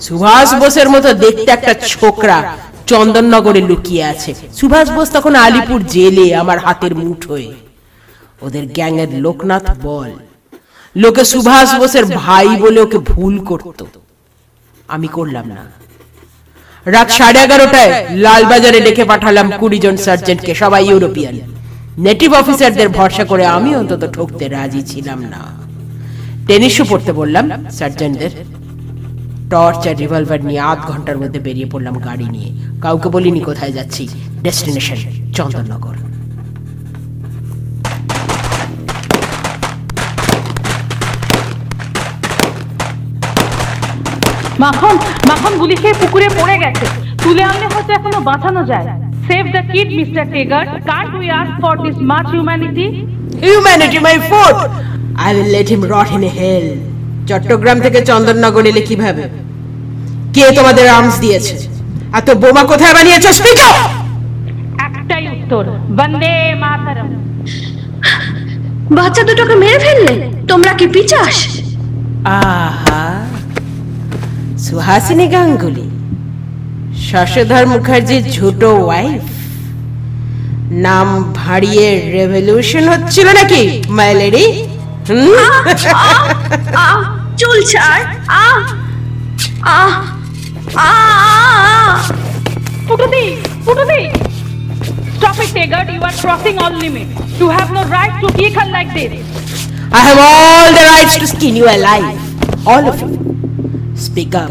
সুভাষ 0.00 0.54
বোসের 0.54 0.88
মতো 0.88 1.14
দেখতে 1.14 1.50
একটা 1.50 1.74
ছোকরা 1.74 2.56
চন্দননগরে 2.86 3.60
লুকিয়ে 3.60 4.04
আছে। 4.04 4.34
সুভাষ 4.54 4.90
বোস 4.90 5.10
তখন 5.10 5.34
আলিপুর 5.34 5.82
জেলে 5.84 6.34
আমার 6.36 6.58
হাতের 6.58 6.94
মুঠোয় 6.94 7.52
ওদের 8.42 8.66
গ্যাংয়ের 8.66 9.08
লোকনাথ 9.14 9.76
বল। 9.82 10.10
লোকে 10.96 11.24
সুভাষ 11.24 11.74
বোসের 11.74 12.04
ভাই 12.04 12.48
বলে 12.48 12.80
ওকে 12.80 12.98
ভুল 12.98 13.38
করত। 13.38 13.84
আমি 14.88 15.06
করলাম 15.06 15.46
না। 15.48 15.64
রাত 16.86 17.10
সাড়ে 17.10 17.40
এগারোটায় 17.40 18.06
লালবাজারে 18.10 18.80
ডেকে 18.80 19.04
পাঠালাম 19.04 19.50
কুড়ি 19.58 19.78
জন 19.78 19.96
সার্জেন্টকে, 19.96 20.54
সবাই 20.54 20.86
ইউরোপিয়ান। 20.86 21.40
নেটিভ 21.98 22.34
অফিসারদের 22.34 22.88
ভরসা 22.88 23.24
করে 23.24 23.46
আমি 23.46 23.76
অন্তত 23.76 24.08
ঠকতে 24.12 24.48
রাজি 24.48 24.82
ছিলাম 24.82 25.20
না। 25.22 25.64
টেনিসও 26.46 26.84
পড়তে 26.84 27.12
বললাম 27.12 27.66
সার্জেন্টদের। 27.70 28.30
টর্চ 29.54 29.82
আর 29.90 29.96
রিভলভার 30.02 30.40
নিয়ে 30.48 30.60
আধ 30.70 30.80
ঘণ্টার 30.90 31.16
মধ্যে 31.22 31.40
বেরিয়ে 31.46 31.68
পড়লাম 31.72 31.94
গাড়ি 32.06 32.26
নিয়ে। 32.34 32.50
কাউকে 32.84 33.08
বলিনি 33.14 33.40
কোথায় 33.48 33.72
যাচ্ছি। 33.78 34.02
ডেস্টিনেশন 34.44 34.98
চন্দননগর। 35.36 35.96
মাখন 44.62 44.94
মাখন 45.28 45.52
গুলি 45.60 45.76
খেয়ে 45.82 45.96
পুকুরে 46.00 46.28
পড়ে 46.38 46.56
গেছে। 46.62 46.86
তুলে 47.22 47.42
আনলে 47.50 47.66
হয়তো 47.74 47.90
এখনও 47.98 48.20
বাঁচানো 48.30 48.62
যায়। 48.70 48.86
Save 49.28 49.44
the 49.54 49.62
kid 49.72 49.88
mister 49.98 50.24
Tegart 50.34 50.64
can't 50.90 51.12
we 51.20 51.28
ask 51.40 51.54
for 51.62 51.74
this 51.84 51.96
much 52.10 52.26
humanity 52.34 52.86
humanity 53.44 53.98
my 54.06 54.16
foot 54.30 54.56
I 55.24 55.30
will 55.36 55.50
let 55.56 55.66
him 55.72 55.82
rot 55.94 56.08
in 56.16 56.24
hell 56.40 56.66
Chattogram 57.30 57.78
থেকে 57.84 57.98
চন্দননগর 58.10 58.64
এলে 58.70 58.82
কীভাবে? 58.90 59.24
কে 60.34 60.44
তোমাদের 60.58 60.86
আর্মস 60.88 61.16
দিয়েছে? 61.20 61.54
এত 62.18 62.28
বোমা 62.42 62.62
কোথায় 62.64 62.94
বানিয়েছো 62.96 63.30
স্পিক 63.32 63.58
আপ 63.68 63.90
একটাই 64.86 65.24
উত্তর 65.34 65.64
বন্দে 65.98 66.32
মাতারম। 66.62 67.08
বাচ্চা 68.96 69.22
দুটোকে 69.28 69.54
মেরে 69.62 69.78
ফেললে 69.84 70.14
তোমরা 70.50 70.72
কি 70.78 70.86
পিচাস? 70.94 71.36
আহা 72.38 73.02
সুহাসিনী 74.64 75.26
গাঙ্গুলি 75.34 75.86
শশধর 77.08 77.64
মুখার্জির 77.66 78.24
ছোট 78.32 78.60
ওয়াইফ 78.80 79.22
নাম 80.86 81.08
ভাড়িয়ে 81.38 81.88
রেভলিউশন 82.16 82.84
হচ্ছিল 82.92 83.26
নাকি 83.38 83.62
মাই 83.88 84.12
লেডি 84.20 84.44
আহ 86.78 86.98
চুল 87.38 87.58
ছাড় 87.72 88.02
আহ 88.40 88.60
আহ। 89.76 89.92
Ah! 90.76 90.82
ah, 90.82 92.10
ah. 92.10 92.24
Putati! 92.86 94.10
Stop 95.16 95.38
it, 95.38 95.50
Tegad. 95.56 95.92
You 95.94 96.02
are 96.02 96.12
crossing 96.12 96.58
all 96.58 96.70
limits. 96.72 97.14
You 97.38 97.48
have 97.48 97.72
no 97.72 97.84
right 97.86 98.12
to 98.20 98.28
kick 98.34 98.54
her 98.54 98.68
like 98.70 98.92
this. 98.92 99.24
I 99.92 100.00
have 100.02 100.18
all 100.18 100.68
the 100.74 100.84
rights 100.90 101.16
to 101.18 101.26
skin 101.26 101.56
you 101.56 101.64
alive. 101.64 102.18
All 102.66 102.84
of 102.86 103.00
you. 103.00 103.96
Speak 103.96 104.34
up. 104.34 104.50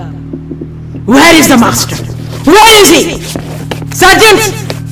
Where 1.06 1.36
is 1.36 1.50
the 1.50 1.58
master? 1.58 2.00
Where 2.50 2.72
is 2.82 2.90
he? 2.90 3.20
Sergeant, 3.94 4.40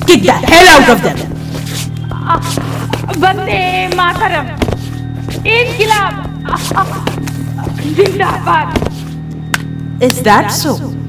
kick 0.06 0.24
the 0.24 0.34
hell 0.34 0.68
out 0.76 0.90
of 0.92 1.00
them. 1.02 1.18
Bande 3.20 3.58
ah, 3.58 3.96
Mataram. 3.96 4.48
Inkilab. 5.44 6.14
Zindabad. 7.96 8.70
Is 10.02 10.22
that 10.24 10.50
so? 10.52 11.01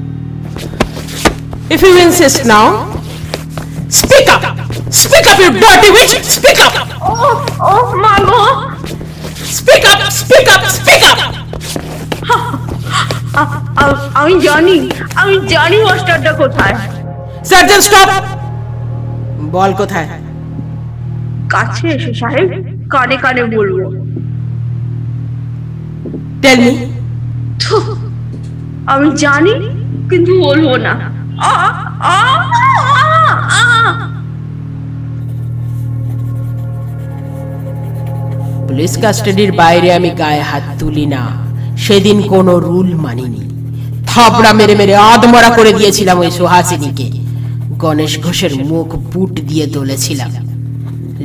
If 1.73 1.81
you 1.81 1.93
insist 2.05 2.45
now, 2.45 2.65
speak 3.89 4.27
up! 4.29 4.43
Speak 4.91 5.25
up, 5.25 5.39
you 5.39 5.49
dirty 5.59 5.89
witch! 5.95 6.13
Speak 6.35 6.59
up! 6.65 6.73
ও 7.09 7.13
ও 7.69 7.73
মা 8.03 8.13
Speak 9.57 9.85
up! 9.91 10.01
Speak 10.21 10.47
up! 10.53 10.61
Speak 10.77 11.03
up! 11.09 11.19
আমি 14.19 14.33
জানি 14.47 14.75
আমি 15.21 15.35
জানি 15.53 15.77
মাস্টারটা 15.87 16.31
কোথায় 16.41 16.75
Sergeant, 17.49 17.83
stop! 17.87 18.09
বল 19.53 19.71
কোথায় 19.81 20.07
কাছে 21.53 21.87
এসে 21.97 22.11
সাহেব 22.21 22.49
কানে 22.93 23.15
কানে 23.23 23.41
বলব 23.55 23.77
টেল 26.41 26.59
মি 26.65 26.73
আমি 28.93 29.07
জানি 29.23 29.53
কিন্তু 30.09 30.31
বলব 30.45 30.67
না। 30.87 30.93
পুলিশ 38.67 38.93
কাস্টাডির 39.03 39.51
বাইরে 39.61 39.89
আমি 39.97 40.09
গায়ে 40.21 40.43
হাত 40.49 40.63
তুলি 40.79 41.05
না। 41.13 41.21
সেদিন 41.85 42.17
কোনো 42.31 42.53
রুল 42.65 42.89
মানিনি। 43.03 43.43
থাবড়া 44.09 44.51
মেরে 44.59 44.75
মেরে 44.79 44.95
আদমরা 45.11 45.49
করে 45.57 45.71
দিয়েছিলাম 45.79 46.17
ওই 46.23 46.31
সুহাসিনীকে। 46.37 47.07
গণেশ 47.83 48.13
ঘোষের 48.25 48.53
মুখ 48.69 48.87
বুট 49.11 49.33
দিয়ে 49.49 49.65
তুলেছিলাম 49.73 50.31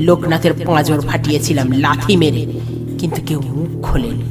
লোকনাথের 0.06 0.54
পাঁজর 0.66 0.98
ফাটিয়েছিলাম 1.08 1.66
লাথি 1.84 2.14
মেরে, 2.22 2.42
কিন্তু 2.98 3.20
কেউ 3.28 3.40
মুখ 3.54 3.70
খোলেনি। 3.86 4.26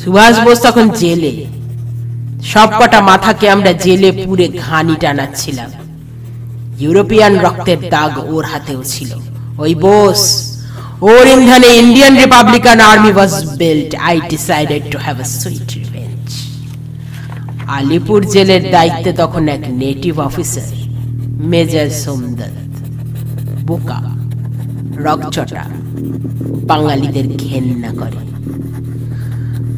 সুভাষ 0.00 0.34
বোস 0.44 0.58
তখন 0.66 0.86
জেলে। 1.00 1.32
সবকটা 2.42 3.00
মাথাকে 3.00 3.50
আমরা 3.50 3.72
জেলে 3.72 4.10
পুরে 4.24 4.48
ঘানি 4.48 4.94
টানাচ্ছিলাম। 5.02 5.70
ইউরোপিয়ান 6.78 7.38
রক্তের 7.38 7.80
দাগ 7.90 8.12
ওর 8.34 8.44
হাতেও 8.44 8.82
ছিল। 8.84 9.10
ওই 9.58 9.74
বোস, 9.74 10.22
ওর 11.00 11.26
ইন্ধনে 11.26 11.68
Indian 11.82 12.16
Republican 12.16 12.80
Army 12.80 13.12
was 13.12 13.32
built 13.58 13.94
I 13.94 14.20
decided 14.32 14.82
to 14.92 14.98
have 14.98 15.20
a 15.20 15.24
sweet 15.24 15.68
revenge 15.78 16.28
Alipore 17.68 18.20
জেলের 18.24 18.70
দায়িত্বে 18.70 19.12
তখন 19.12 19.48
এক 19.48 19.62
নেটিভ 19.68 20.20
অফিসার 20.20 20.68
মেজর 21.52 21.88
সোমদত্ত 22.02 22.74
বোকা, 23.68 24.00
রকচটা, 25.08 25.64
বাঙালিদের 26.70 27.26
ঘেন্না 27.44 27.90
করে। 28.00 28.29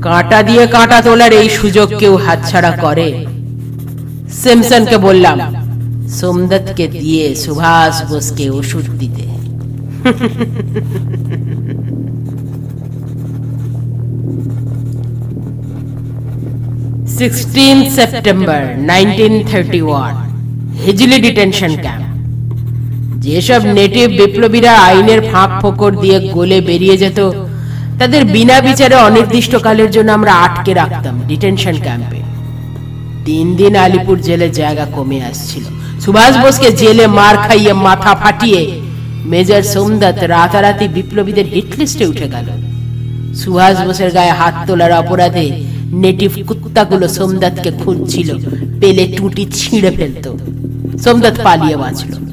কাঁটা 0.07 0.39
দিয়ে 0.49 0.65
কাঁটা 0.75 0.99
তোলার 1.07 1.33
এই 1.41 1.49
সুযোগ 1.59 1.89
কেউ 2.01 2.15
হাতছাড়া 2.25 2.73
করে। 2.85 3.09
সিমসনকে 4.41 4.97
বললাম, 5.07 5.39
সোমদত্তকে 6.19 6.87
দিয়ে 7.03 7.25
সুভাষ 7.43 7.95
বোসকে 8.09 8.45
ওষুধ 8.59 8.87
দিতে। 9.01 9.25
Sixteen 17.19 17.79
September 17.97 18.63
nineteen 18.91 19.35
thirty 19.49 19.81
one, 19.89 20.15
Hijli 20.85 21.19
detention 21.27 21.73
camp. 21.85 22.07
যেসব 23.25 23.63
নেটিভ 23.79 24.07
বিপ্লবীরা 24.19 24.73
আইনের 24.89 25.21
ফাঁক 25.31 25.51
ফোকর 25.61 25.93
দিয়ে 26.03 26.19
গলে 26.37 26.59
বেরিয়ে 26.69 26.97
যেত 27.03 27.21
তাদের 27.99 28.25
বিনা 28.25 28.61
বিচারে 28.61 28.95
অনির্দিষ্টকালের 28.95 29.91
জন্য 29.91 30.13
আমরা 30.13 30.33
আটকে 30.35 30.75
রাখতাম 30.75 31.21
ডিটেনশন 31.29 31.77
ক্যাম্পে। 31.81 32.21
দিন 33.25 33.57
দিন 33.57 33.77
আলিপুর 33.77 34.21
জেলে 34.21 34.51
জায়গা 34.51 34.85
কমে 34.85 35.25
আসছিল। 35.25 35.65
সুভাষ 36.01 36.37
বোসকে 36.43 36.73
জেলে 36.73 37.07
মার 37.07 37.37
খাইয়ে 37.37 37.73
মাথা 37.73 38.15
ফাটিয়ে 38.15 38.81
মেজর 39.25 39.63
সোমদত্ত 39.63 40.23
রাতারাতি 40.25 40.89
বিপ্লবীদের 40.89 41.47
হিট 41.47 41.79
লিস্টে 41.79 42.07
উঠে 42.07 42.29
গেল। 42.29 42.49
সুভাষ 43.35 43.77
বোসের 43.87 44.11
গায়ে 44.11 44.31
হাত 44.31 44.55
তোলার 44.67 44.93
অপরাধে 44.93 45.65
নেটিভ 45.93 46.31
কুত্তাগুলো 46.47 47.09
সোমদত্তকে 47.09 47.71
খুঁজছিল 47.71 48.39
পেলে 48.81 49.05
টুটি 49.17 49.47
ছিঁড়ে 49.53 49.91
ফেলতো। 49.91 50.39
সোমদত্ত 51.05 51.41
পালিয়ে 51.43 51.77
বাঁচল। 51.77 52.32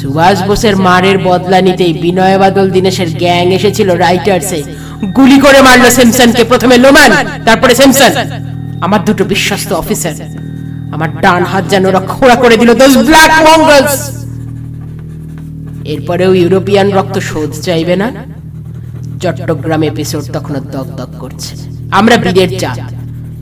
সুভাষ 0.00 0.38
বোসের 0.48 0.76
মারের 0.76 1.18
বদলা 1.18 1.60
নিতেই 1.60 1.92
বিনয় 2.02 2.38
বাদল, 2.38 2.70
দীনেশের 2.70 3.10
গ্যাং 3.10 3.46
এসেছিল 3.58 3.88
রাইটার্সে। 4.04 4.62
গুলি 5.16 5.40
করে 5.40 5.62
মারলো 5.62 5.90
স্যামসনকে 5.90 6.44
প্রথমে 6.44 6.78
লোমান 6.78 7.10
তারপরে 7.44 7.74
স্যামসন 7.74 8.12
আমার 8.80 9.04
দুটো 9.04 9.24
বিশ্বস্ত 9.24 9.72
অফিসার। 9.72 10.14
আমার 10.92 11.20
ডান 11.20 11.42
হাত 11.44 11.64
যেন 11.68 11.86
ওরা 11.86 12.00
খোড়া 12.00 12.34
করে 12.34 12.56
দিল। 12.56 12.74
দোজ 12.74 12.94
ব্ল্যাক 12.98 13.32
মঙ্গলস 13.48 13.94
এরপরেও 15.84 16.34
ইউরোপিয়ান 16.34 16.88
রক্ত 16.92 17.18
শোধ 17.18 17.50
চাইবে 17.60 17.96
না। 17.96 18.08
চট্টগ্রাম 19.22 19.82
এপিসোড 19.82 20.24
তখনও 20.32 20.60
দগ 20.60 20.86
দগ 20.96 21.10
করছে। 21.18 21.52
আমরা 21.90 22.16
বীরের 22.16 22.50
জাত। 22.58 22.78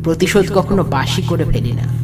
প্রতিশোধ 0.05 0.47
কখনো 0.55 0.83
বাসি 0.85 1.23
করে 1.23 1.45
ফেলি 1.45 1.73
না। 1.73 2.02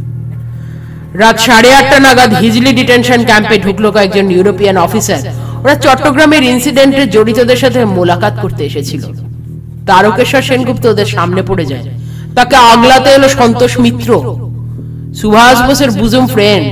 রাত 1.15 1.37
সাড়ে 1.47 1.71
আটটা 1.75 1.99
নাগাদ 2.07 2.31
হিজলি 2.43 2.73
ডিটেনশন 2.73 3.25
ক্যাম্পে 3.25 3.59
ঢুকলো 3.65 3.89
কয়েকজন 3.93 4.27
ইউরোপিয়ান 4.31 4.77
অফিসার। 4.87 5.23
ওরা 5.65 5.75
চট্টগ্রামের 5.85 6.43
ইনসিডেন্টে 6.43 7.07
জড়িতদের 7.15 7.57
সাথে 7.57 7.85
মোলাকাত 7.85 8.35
করতে 8.43 8.63
এসেছিল। 8.65 9.03
তারকেশ্বর 9.87 10.43
সেনগুপ্ত 10.49 10.87
ওদের 10.87 11.07
সামনে 11.07 11.43
পড়ে 11.43 11.65
যায়। 11.71 11.85
তাকে 12.37 12.57
আগলাতে 12.73 13.09
এলো 13.17 13.29
সন্তোষ 13.29 13.73
মিত্র। 13.85 14.11
সুভাষ 15.21 15.59
বোসের 15.67 15.91
বুজুম 15.91 16.27
ফ্রেন্ড 16.27 16.67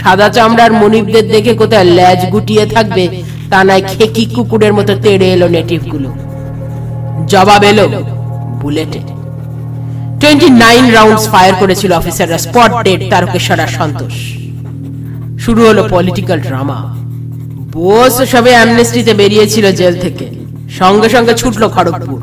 সাদা 0.00 0.28
চামড়ার 0.28 0.72
মনিবদের 0.72 1.24
দেখে 1.34 1.54
কোথায় 1.54 1.84
ল্যাজ 1.84 2.20
গুটিয়ে 2.32 2.66
থাকবে, 2.66 3.04
তা 3.50 3.64
নয় 3.64 3.82
খেকি 3.92 4.24
কুকুরের 4.34 4.72
মতো 4.72 4.92
তেড়ে 5.04 5.32
এলো 5.32 5.48
নেটিভগুলো। 5.48 6.08
জবাব 7.26 7.62
এলো 7.64 7.86
বুলেটে 8.60 9.00
টোয়েন্টি 10.22 10.48
নাইন 10.64 10.84
রাউন্ডস 10.98 11.24
ফায়ার 11.32 11.54
করেছিল 11.62 11.90
অফিসাররা 12.00 12.38
স্পট 12.46 12.70
ডেড 12.86 13.00
তারকেশ্বর 13.12 13.58
সন্তোষ। 13.78 14.16
শুরু 15.44 15.60
হলো 15.68 15.82
পলিটিক্যাল 15.94 16.38
ড্রামা 16.48 16.78
বোস 17.74 18.14
সবে 18.32 18.52
অ্যামনেস্টিতে 18.56 19.12
বেরিয়েছিল 19.20 19.66
জেল 19.80 19.94
থেকে। 20.04 20.26
সঙ্গে 20.80 21.08
সঙ্গে 21.14 21.32
ছুটলো 21.40 21.66
খড়গপুর। 21.74 22.20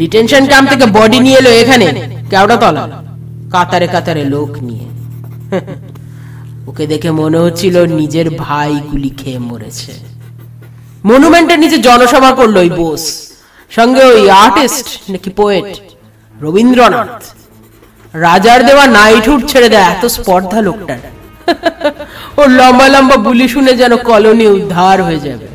ডিটেনশন 0.00 0.42
ক্যাম্প 0.50 0.66
থেকে 0.72 0.86
বডি 0.96 1.18
নিয়ে 1.26 1.38
এলো 1.40 1.50
এখানে, 1.62 1.86
কেওড়াতলা। 2.30 2.84
কাতারে 3.54 3.88
কাতারে 3.94 4.22
লোক 4.34 4.50
নিয়ে। 4.68 4.86
ওকে 6.68 6.84
দেখে 6.92 7.10
মনে 7.20 7.38
হচ্ছিল 7.44 7.76
নিজের 8.00 8.26
ভাই 8.42 8.72
গুলি 8.90 9.10
খেয়ে 9.20 9.40
মরেছে। 9.48 9.92
মনুমেন্টের 11.10 11.58
নিচে 11.62 11.78
জনসভা 11.88 12.30
করল 12.38 12.56
ওই 12.64 12.70
বোস 12.78 13.02
সঙ্গে 13.76 14.02
ওই 14.12 14.22
আর্টিস্ট 14.44 14.86
নাকি 15.12 15.30
পোয়েট 15.38 15.70
রবীন্দ্রনাথ। 16.44 17.22
রাজার 18.26 18.60
দেওয়া 18.68 18.84
নাইটহুড 18.98 19.40
ছেড়ে 19.50 19.68
দেয় 19.72 19.86
এত 19.92 20.04
স্পর্ধা 20.16 20.60
লোকটার। 20.68 21.00
ওর 22.40 22.48
লম্বা 22.58 22.86
লম্বা 22.94 23.16
বুলি 23.26 23.46
শুনে 23.54 23.72
যেন 23.80 23.92
কলোনি 24.08 24.46
উদ্ধার 24.56 24.98
হয়ে 25.06 25.20
যাবে। 25.26 25.46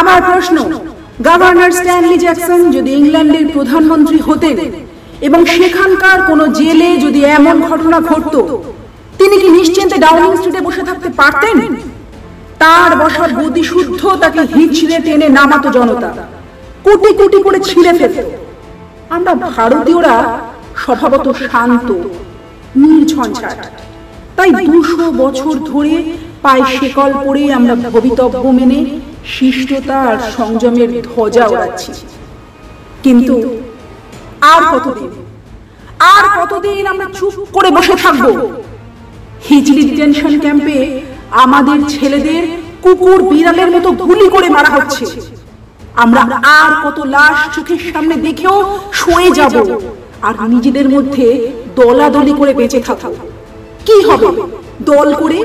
আমার 0.00 0.20
প্রশ্ন, 0.30 0.56
গভর্নর 1.26 1.72
স্ট্যানলি 1.78 2.16
জ্যাকসন 2.24 2.60
যদি 2.76 2.90
ইংল্যান্ডের 3.00 3.46
প্রধানমন্ত্রী 3.54 4.18
হতেন 4.28 4.56
এবং 5.26 5.40
সেখানকার 5.56 6.18
কোনো 6.30 6.44
জেলে 6.58 6.88
যদি 7.04 7.20
এমন 7.38 7.56
ঘটনা 7.68 7.98
ঘটতো, 8.10 8.40
তিনি 9.18 9.36
কি 9.42 9.48
নিশ্চিন্তে 9.58 9.96
ডাউনিং 10.04 10.32
স্ট্রিটে 10.38 10.60
বসে 10.68 10.82
থাকতে 10.88 11.08
পারতেন? 11.20 11.56
তার 12.62 12.90
বসার 13.02 13.30
গতি 13.40 13.62
শুদ্ধ, 13.72 14.00
তাকে 14.22 14.40
হিচড়ে 14.54 14.96
টেনে 15.06 15.28
নামাতো 15.38 15.68
জনতা। 15.76 16.10
কোটি 16.86 17.10
কোটি 17.18 17.38
করে 17.46 17.58
ছিঁড়ে 17.68 17.92
ফেলত। 17.98 18.18
আমরা 19.16 19.32
ভারতীয়রা 19.56 20.16
স্বভাবত 20.82 21.26
শান্ত 21.46 21.88
নির্ঝঞ্ঝাট 22.82 23.58
তাই 24.36 24.50
দুশো 24.66 25.06
বছর 25.22 25.54
ধরে 25.70 25.94
পায়ে 26.44 26.66
শেকল 26.76 27.10
পরে 27.24 27.42
আমরা 27.58 27.74
ভবিতব্য 27.94 28.44
মেনে 28.58 28.80
শিষ্টতা 29.34 29.96
আর 30.10 30.16
সংযমের 30.36 30.90
ধ্বজা 31.08 31.44
ওড়াচ্ছি। 31.52 31.90
কিন্তু 33.04 33.34
আর 34.52 34.62
কতদিন? 34.72 35.10
আর 36.14 36.24
কতদিন 36.38 36.86
আমরা 36.86 37.06
চুপ 37.18 37.34
করে 37.52 37.70
বসে 37.70 37.94
থাকব? 38.02 38.24
হিজলি 39.48 39.82
ডিটেনশন 39.88 40.32
ক্যাম্পে 40.40 40.78
আমাদের 41.44 41.78
ছেলেদের 41.88 42.42
কুকুর 42.82 43.20
বিড়ালের 43.22 43.70
মতো 43.70 43.88
গুলি 44.06 44.28
করে 44.28 44.48
মারা 44.48 44.70
হচ্ছে। 44.76 45.04
আমরা 46.04 46.22
আর 46.60 46.70
কত 46.84 46.98
লাশ 47.14 47.38
চোখের 47.54 47.80
সামনে 47.92 48.14
দেখেও 48.26 48.56
সয়ে 48.92 49.30
যাব 49.30 49.54
আর 50.26 50.34
নিজেদের 50.48 50.86
মধ্যে 50.88 51.26
দলাদলি 51.76 52.32
করে 52.38 52.52
বেঁচে 52.54 52.80
থাকব। 52.80 53.14
কি 53.86 53.96
হবে? 54.08 54.28
দল 54.90 55.08
করে, 55.14 55.38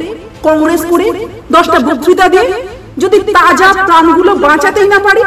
কংগ্রেস 0.43 0.81
করে, 0.91 1.07
দশটা 1.51 1.79
বক্তৃতা 1.79 2.25
দিয়ে 2.33 2.47
যদি 2.97 3.17
তাজা 3.35 3.69
প্রাণগুলো 3.87 4.31
বাঁচাতেই 4.45 4.87
না 4.93 4.99
পারি 4.99 5.21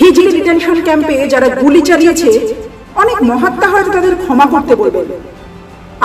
হিজলি 0.00 0.30
ডিটেনশন 0.32 0.82
ক্যাম্পে 0.82 1.28
যারা 1.28 1.48
গুলি 1.48 1.82
চালিয়েছে, 1.82 2.30
অনেক 2.94 3.18
মহাত্মা 3.22 3.66
হয়তো 3.68 3.90
তাদের 3.90 4.14
ক্ষমা 4.22 4.46
করতে 4.46 4.72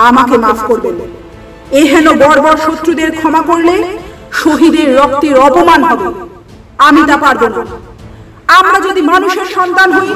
আমাকে 0.08 0.38
মাফ 0.38 0.60
করবেন। 0.66 0.96
এ 1.70 1.82
হেন 1.90 2.06
বর্বর 2.22 2.56
শত্রুদের 2.56 3.10
ক্ষমা 3.18 3.42
করলে 3.42 3.74
শহীদের 4.32 4.88
রক্তের 4.96 5.36
অপমান 5.38 5.84
হবে। 5.84 6.08
আমি 6.78 7.00
তা 7.06 7.16
পারব 7.16 7.42
না। 7.48 7.64
আমরা 8.58 8.78
যদি 8.80 9.00
মানুষের 9.02 9.46
সন্তান 9.54 9.92
হই, 9.92 10.10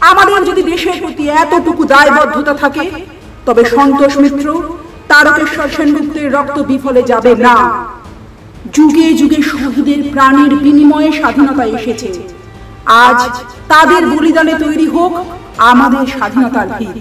আমাদের 0.00 0.44
যদি 0.44 0.62
দেশের 0.62 0.96
প্রতি 1.00 1.24
এতটুকু 1.28 1.84
দায়বদ্ধতা 1.84 2.54
থাকে, 2.54 2.84
তবে 3.46 3.64
সন্তোষ 3.64 4.16
মিত্র, 4.16 4.46
তারকেশ্বর 5.08 5.68
সেনগুপ্তের 5.76 6.32
রক্ত 6.32 6.58
বিফলে 6.58 7.02
যাবে 7.02 7.32
না। 7.46 7.56
যুগে 8.72 9.06
যুগে 9.12 9.40
শহীদের 9.42 10.00
প্রাণের 10.12 10.52
বিনিময়ে 10.56 11.12
স্বাধীনতা 11.12 11.64
এসেছে। 11.64 12.08
আজ 12.86 13.20
তাদের 13.68 14.02
বলিদানে 14.12 14.54
তৈরি 14.58 14.86
হোক 14.86 15.12
আমাদের 15.58 16.06
স্বাধীনতার 16.06 16.68
ভিত 16.78 16.96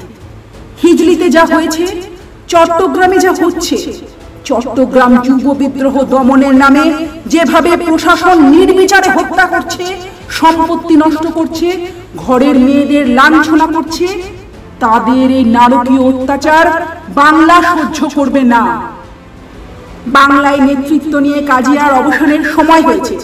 হিজলিতে 0.83 1.29
যা 1.29 1.45
হয়েছে, 1.45 1.83
চট্টগ্রামে 2.47 3.17
যা 3.19 3.31
হচ্ছে, 3.41 3.75
চট্টগ্রাম 4.45 5.11
যুব 5.25 5.45
বিদ্রোহ 5.59 6.03
দমনের 6.03 6.55
নামে 6.55 6.85
যেভাবে 7.25 7.71
প্রশাসন 7.77 8.37
নির্বিচারে 8.53 9.09
হত্যা 9.17 9.45
করছে, 9.45 9.83
সম্পত্তি 10.29 10.95
নষ্ট 10.95 11.25
করছে, 11.33 11.67
ঘরের 12.17 12.55
মেয়েদের 12.59 13.07
লাঞ্ছনা 13.09 13.67
করছে, 13.67 14.07
তাদের 14.79 15.31
এই 15.31 15.43
নারকীয় 15.43 16.03
অত্যাচার 16.11 16.65
বাংলা 17.15 17.57
সহ্য 17.61 17.99
করবে 18.15 18.43
না। 18.43 18.63
বাংলায় 20.07 20.59
নেতৃত্ব 20.59 21.13
নিয়ে 21.19 21.39
কাজিয়ার 21.41 21.91
অবসানের 21.91 22.43
সময় 22.55 22.81
হয়েছে। 22.81 23.15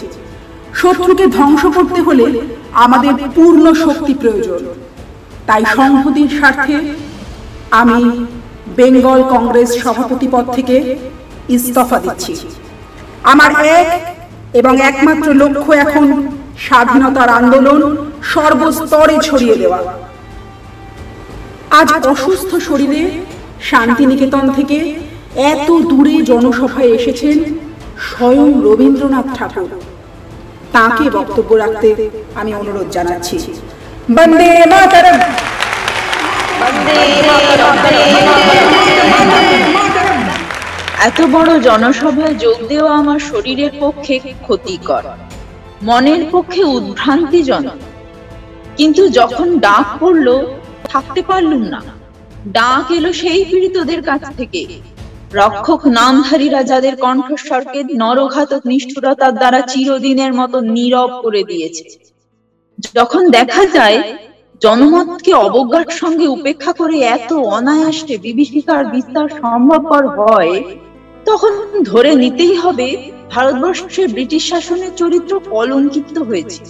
শত্রুকে 0.74 1.26
ধ্বংস 1.26 1.62
করতে 1.76 2.00
হলে 2.02 2.26
আমাদের 2.72 3.14
পূর্ণ 3.34 3.64
শক্তি 3.84 4.14
প্রয়োজন। 4.14 4.60
তাই 5.46 5.62
সংহতির 5.78 6.30
স্বার্থে 6.38 6.76
আমি 7.70 7.98
বেঙ্গল 8.76 9.20
কংগ্রেস 9.34 9.70
সভাপতি 9.82 10.28
পদ 10.32 10.44
থেকে 10.56 10.76
ইস্তফা 11.48 11.98
দিচ্ছি। 12.04 12.32
আমার 13.22 13.50
এক 13.78 13.88
এবং 14.54 14.74
একমাত্র 14.80 15.28
লক্ষ্য 15.34 15.72
এখন 15.84 16.06
স্বাধীনতার 16.66 17.28
আন্দোলন 17.28 17.80
সর্বস্তরে 18.32 19.16
ছড়িয়ে 19.22 19.56
দেওয়া। 19.56 19.80
আজ 21.70 21.88
অসুস্থ 22.06 22.50
শরীরে 22.68 23.02
শান্তিনিকেতন 23.70 24.44
থেকে 24.56 24.78
এত 25.52 25.68
দূরে 25.90 26.14
জনসভায় 26.22 26.90
এসেছেন 26.98 27.36
স্বয়ং 28.08 28.48
রবীন্দ্রনাথ 28.66 29.26
ঠাকুর। 29.38 29.70
তাকে 30.76 31.04
বক্তব্য 31.18 31.50
রাখতে 31.62 31.88
আমি 32.40 32.50
অনুরোধ 32.60 32.88
জানাচ্ছি। 32.96 33.36
বন্দে 34.16 34.48
মাতরম। 34.72 35.18
এত 41.08 41.18
বড় 41.34 41.50
জনসভায় 41.68 42.34
যোগ 42.44 42.58
দেওয়া 42.70 42.92
আমার 43.00 43.20
শরীরের 43.30 43.72
পক্ষে 43.82 44.14
ক্ষতিকর 44.44 45.04
মনের 45.88 46.22
পক্ষে 46.32 46.62
উদ্ভ্রান্তিজনক। 46.76 47.78
কিন্তু 48.78 49.02
যখন 49.18 49.48
ডাক 49.66 49.86
পড়ল 50.00 50.28
থাকতে 50.90 51.20
পারলুম 51.28 51.62
না। 51.74 51.80
ডাক 52.58 52.86
এলো 52.98 53.10
সেই 53.20 53.42
পীড়িতদের 53.50 54.00
কাছ 54.08 54.22
থেকে। 54.38 54.60
রক্ষক 55.34 55.86
নামধারীরা 55.86 56.62
যাদের 56.62 56.96
কণ্ঠস্বরকে 56.96 57.84
নরঘাতক 57.94 58.66
নিষ্ঠুরতার 58.66 59.32
দ্বারা 59.34 59.60
চিরদিনের 59.60 60.34
মতো 60.34 60.60
নীরব 60.60 61.10
করে 61.22 61.42
দিয়েছে। 61.44 61.84
যখন 62.94 63.30
দেখা 63.30 63.66
যায়, 63.66 63.98
জনমতকে 64.62 65.34
অবজ্ঞার 65.34 65.86
সঙ্গে 65.90 66.26
উপেক্ষা 66.26 66.72
করে 66.72 66.98
এত 66.98 67.32
অনায়াসে 67.32 68.18
বিভীষিকার 68.18 68.84
বিস্তার 68.86 69.28
সম্ভবপর 69.42 70.08
হয়, 70.08 70.62
তখন 71.26 71.52
ধরে 71.82 72.14
নিতেই 72.14 72.54
হবে 72.54 73.12
ভারতবর্ষের 73.30 74.08
ব্রিটিশ 74.08 74.50
শাসনের 74.50 74.94
চরিত্র 74.96 75.40
কলঙ্কিত 75.50 76.18
হয়েছে। 76.18 76.62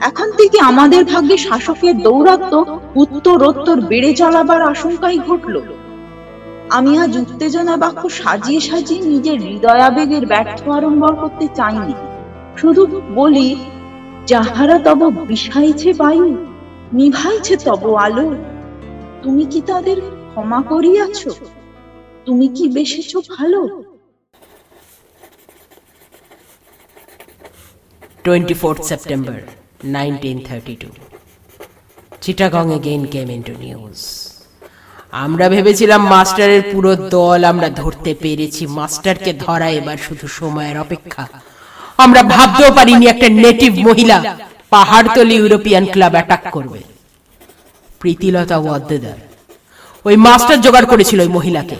এখন 0.00 0.32
থেকে 0.36 0.60
আমাদের 0.60 1.04
ভাগ্যে 1.04 1.36
শাসকের 1.36 2.02
দৌরাত্ম 2.02 2.64
উত্তরোত্তর 2.94 3.80
বেড়ে 3.80 4.14
চলাবার 4.14 4.62
আশঙ্কাই 4.62 5.18
ঘটল। 5.18 5.54
আমি 6.76 6.92
আজ 7.02 7.12
উত্তেজনা 7.22 7.74
বাক্য 7.82 8.02
সাজিয়ে 8.20 8.60
সাজিয়ে 8.68 9.02
নিজের 9.12 9.38
হৃদয়াবেগের 9.48 10.24
ব্যর্থ 10.32 10.60
আড়ম্বর 10.76 11.12
করতে 11.22 11.46
চাইনি 11.58 11.94
শুধু 12.60 12.82
বলি, 13.18 13.48
যাহারা 14.30 14.76
তব 14.86 15.00
বিষাইছে 15.30 15.88
বায়ু, 16.02 16.28
নিভাইছে 16.98 17.54
তব 17.66 17.82
আলো, 18.06 18.26
তুমি 19.22 19.44
কি 19.52 19.60
তাদের 19.70 19.98
ক্ষমা 20.30 20.60
করিয়াছ 20.70 21.20
তুমি 22.26 22.46
কি 22.56 22.64
বেসেছ 22.76 23.12
ভালো 23.36 23.60
24th 28.24 28.82
September 28.92 29.38
1932. 29.82 30.92
Chittagong 32.22 32.70
again 32.78 33.02
came 33.14 33.30
into 33.36 33.52
news. 33.64 34.37
আমরা 35.12 35.48
ভেবেছিলাম 35.48 36.08
মাস্টারের 36.08 36.62
পুরো 36.72 36.96
দল 36.96 37.44
আমরা 37.44 37.68
ধরতে 37.68 38.14
পেরেছি। 38.20 38.66
মাস্টারকে 38.66 39.32
ধরা 39.32 39.68
এবার 39.68 39.96
শুধু 39.96 40.28
সময়ের 40.28 40.78
অপেক্ষা। 40.78 41.26
আমরা 41.96 42.22
ভাবতেও 42.22 42.72
পারিনি 42.74 43.06
একটা 43.06 43.28
নেটিভ 43.28 43.78
মহিলা 43.78 44.36
পাহাড়তলি 44.70 45.34
ইউরোপিয়ান 45.34 45.84
ক্লাব 45.92 46.12
অ্যাটাক 46.12 46.42
করবে। 46.50 46.80
প্রীতিলতা 48.00 48.56
ওয়াদ্দেদার, 48.58 49.18
ওই 50.04 50.16
মাস্টার 50.16 50.60
জোগাড় 50.60 50.86
করেছিল 50.86 51.20
ওই 51.20 51.28
মহিলাকে। 51.28 51.76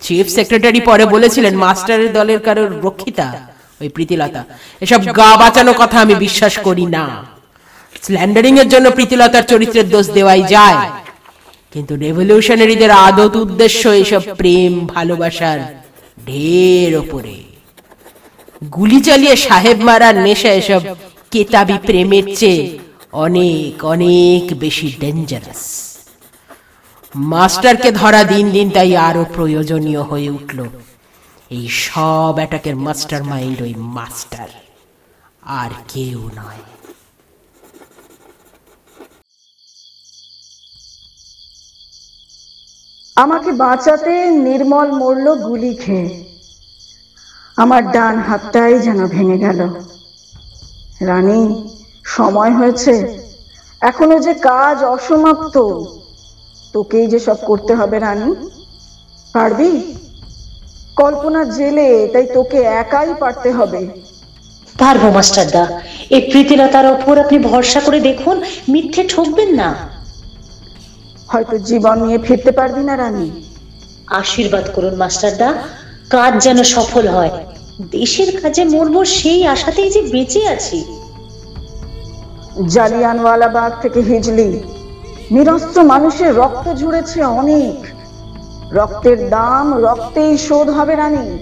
চিফ 0.00 0.26
সেক্রেটারি 0.28 0.80
পরে 0.80 1.06
বলেছিলেন, 1.06 1.56
মাস্টারের 1.56 2.12
দলের 2.12 2.40
কারোর 2.40 2.70
রক্ষিতা, 2.82 3.48
ওই 3.80 3.88
প্রীতিলতা। 3.88 4.44
এসব 4.80 5.00
গা 5.16 5.36
বাঁচানো 5.36 5.72
কথা 5.72 6.00
আমি 6.00 6.14
বিশ্বাস 6.14 6.58
করি 6.58 6.86
না। 6.86 7.24
স্ল্যান্ডারিং 8.02 8.58
এর 8.58 8.68
জন্য 8.68 8.90
প্রীতিলতার 8.90 9.42
চরিত্রের 9.42 9.88
দোষ 9.90 10.06
দেওয়াই 10.10 10.42
যায়। 10.42 10.78
কিন্তু 11.72 11.96
রেভলিউশনারিদের 11.96 12.90
আদত 12.90 13.36
উদ্দেশ্য 13.36 13.88
এসব 13.88 14.22
প্রেম, 14.36 14.86
ভালোবাসার 14.86 15.58
ঢের 16.26 16.92
ওপরে। 16.96 17.36
গুলি 18.74 19.00
চালিয়ে 19.00 19.36
সাহেব 19.36 19.78
মারার 19.78 20.14
নেশা 20.14 20.52
এসব 20.52 20.82
কেতাবি 21.30 21.76
প্রেমের 21.86 22.26
চেয়ে 22.36 22.78
অনেক 23.12 23.84
অনেক 23.84 24.44
বেশি 24.58 24.88
ডেঞ্জারাস 25.00 25.62
মাস্টারকে 27.16 27.90
ধরা 27.92 28.24
দিন 28.24 28.50
দিন 28.50 28.70
তাই 28.70 28.96
আরও 28.96 29.24
প্রয়োজনীয় 29.34 30.02
হয়ে 30.02 30.30
উঠল 30.30 30.58
এই 31.50 31.68
সব 31.68 32.34
অ্যাটাকের 32.36 32.76
মাস্টার 32.76 33.22
মাইন্ড 33.22 33.62
ওই 33.62 33.74
মাস্টার। 33.74 34.48
আর 35.60 35.70
কেউ 35.94 36.30
নয়। 36.36 36.77
আমাকে 43.18 43.52
বাঁচাতে 43.52 44.30
নির্মল 44.30 44.92
মরল 44.92 45.42
গুলি 45.42 45.74
খেয়ে। 45.74 46.24
আমার 47.56 47.90
ডান 47.90 48.18
হাতটাই 48.18 48.78
যেন 48.78 49.06
ভেঙে 49.06 49.38
গেল। 49.38 49.68
রানী, 51.00 51.68
সময় 52.04 52.50
হয়েছে। 52.50 53.18
এখনও 53.80 54.18
যে 54.18 54.34
কাজ 54.34 54.84
অসমাপ্ত। 54.84 55.58
তোকেই 56.72 57.06
যে 57.06 57.18
সব 57.18 57.36
করতে 57.46 57.74
হবে, 57.74 57.98
রানী। 57.98 58.34
পারবি? 59.32 59.94
কল্পনা 60.96 61.44
জেলে, 61.44 62.08
তাই 62.12 62.26
তোকে 62.34 62.58
একাই 62.58 63.14
পারতে 63.20 63.52
হবে। 63.52 63.88
পারব, 64.78 65.04
মাস্টারদা। 65.04 65.80
এই 66.10 66.20
প্রীতিলতার 66.20 66.86
ওপর 66.86 67.18
আপনি 67.18 67.38
ভরসা 67.38 67.80
করে 67.80 68.00
দেখুন, 68.00 68.42
মিথ্যে 68.68 69.08
ঠকবেন 69.08 69.54
না। 69.54 69.97
হয়তো 71.28 71.58
জীবন 71.58 72.06
নিয়ে 72.06 72.18
ফিরতে 72.18 72.50
পারবি 72.50 72.84
না 72.84 72.96
রানী। 72.96 73.42
আশীর্বাদ 74.06 74.64
করুন 74.74 74.94
মাস্টারদা 74.94 75.54
কাজ 76.10 76.42
যেন 76.42 76.62
সফল 76.62 77.08
হয়। 77.08 77.30
দেশের 77.90 78.40
কাজে 78.40 78.64
মরবো 78.64 79.04
সেই 79.04 79.46
আশাতেই 79.46 79.90
যে 79.90 80.02
বেঁচে 80.02 80.48
আছি। 80.48 80.84
জালিয়ানওয়ালাবাগ 82.68 83.72
থেকে 83.82 84.00
হিজলি। 84.00 84.62
নিরস্ত্র 85.30 85.82
মানুষের 85.82 86.36
রক্ত 86.36 86.74
ঝরেছে 86.74 87.22
অনেক। 87.24 87.86
রক্তের 88.72 89.30
দাম 89.30 89.74
রক্তেই 89.74 90.38
শোধ 90.38 90.70
হবে 90.70 90.96
রানী। 90.96 91.38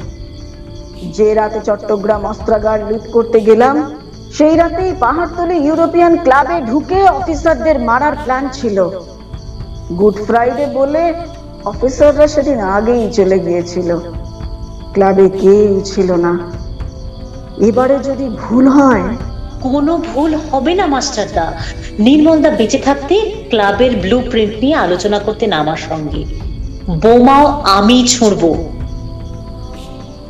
যে 1.12 1.35
রাতে 1.35 1.61
চট্টগ্রাম 1.64 2.25
অস্ত্রাগার 2.25 2.92
লুট 2.92 3.12
করতে 3.12 3.40
গেলাম 3.40 3.94
সেই 4.33 4.57
রাতেই 4.57 4.94
পাহাড়তলে 5.01 5.57
ইউরোপিয়ান 5.57 6.16
ক্লাবে 6.16 6.61
ঢুকে 6.61 7.03
অফিসারদের 7.03 7.79
মারার 7.79 8.12
প্ল্যান 8.25 8.49
ছিল। 8.53 8.90
গুড 9.90 10.14
ফ্রাইডে 10.27 10.66
বলে 10.66 11.14
অফিসাররা 11.64 12.27
সেদিন 12.27 12.59
আগেই 12.59 13.12
চলে 13.12 13.38
গিয়েছিল। 13.38 13.99
ক্লাবে 14.92 15.29
কেউ 15.29 15.81
ছিল 15.85 16.12
না। 16.12 16.53
এবারে 17.59 17.99
যদি 17.99 18.29
ভুল 18.29 18.68
হয়? 18.68 19.03
কোনো 19.61 19.96
ভুল 19.96 20.35
হবে 20.35 20.75
না 20.75 20.87
মাস্টারদা 20.87 21.53
নির্মলদা 21.99 22.51
বেঁচে 22.51 22.79
থাকতে 22.79 23.46
ক্লাবের 23.51 23.96
ব্লু 23.96 24.22
প্রিন্ট 24.31 24.55
নিয়ে 24.64 24.75
আলোচনা 24.75 25.18
করতেন 25.18 25.53
আমার 25.53 25.77
সঙ্গে। 25.77 26.25
বোমাও 26.90 27.46
আমি 27.46 28.09
ছুঁড়বো। 28.09 28.68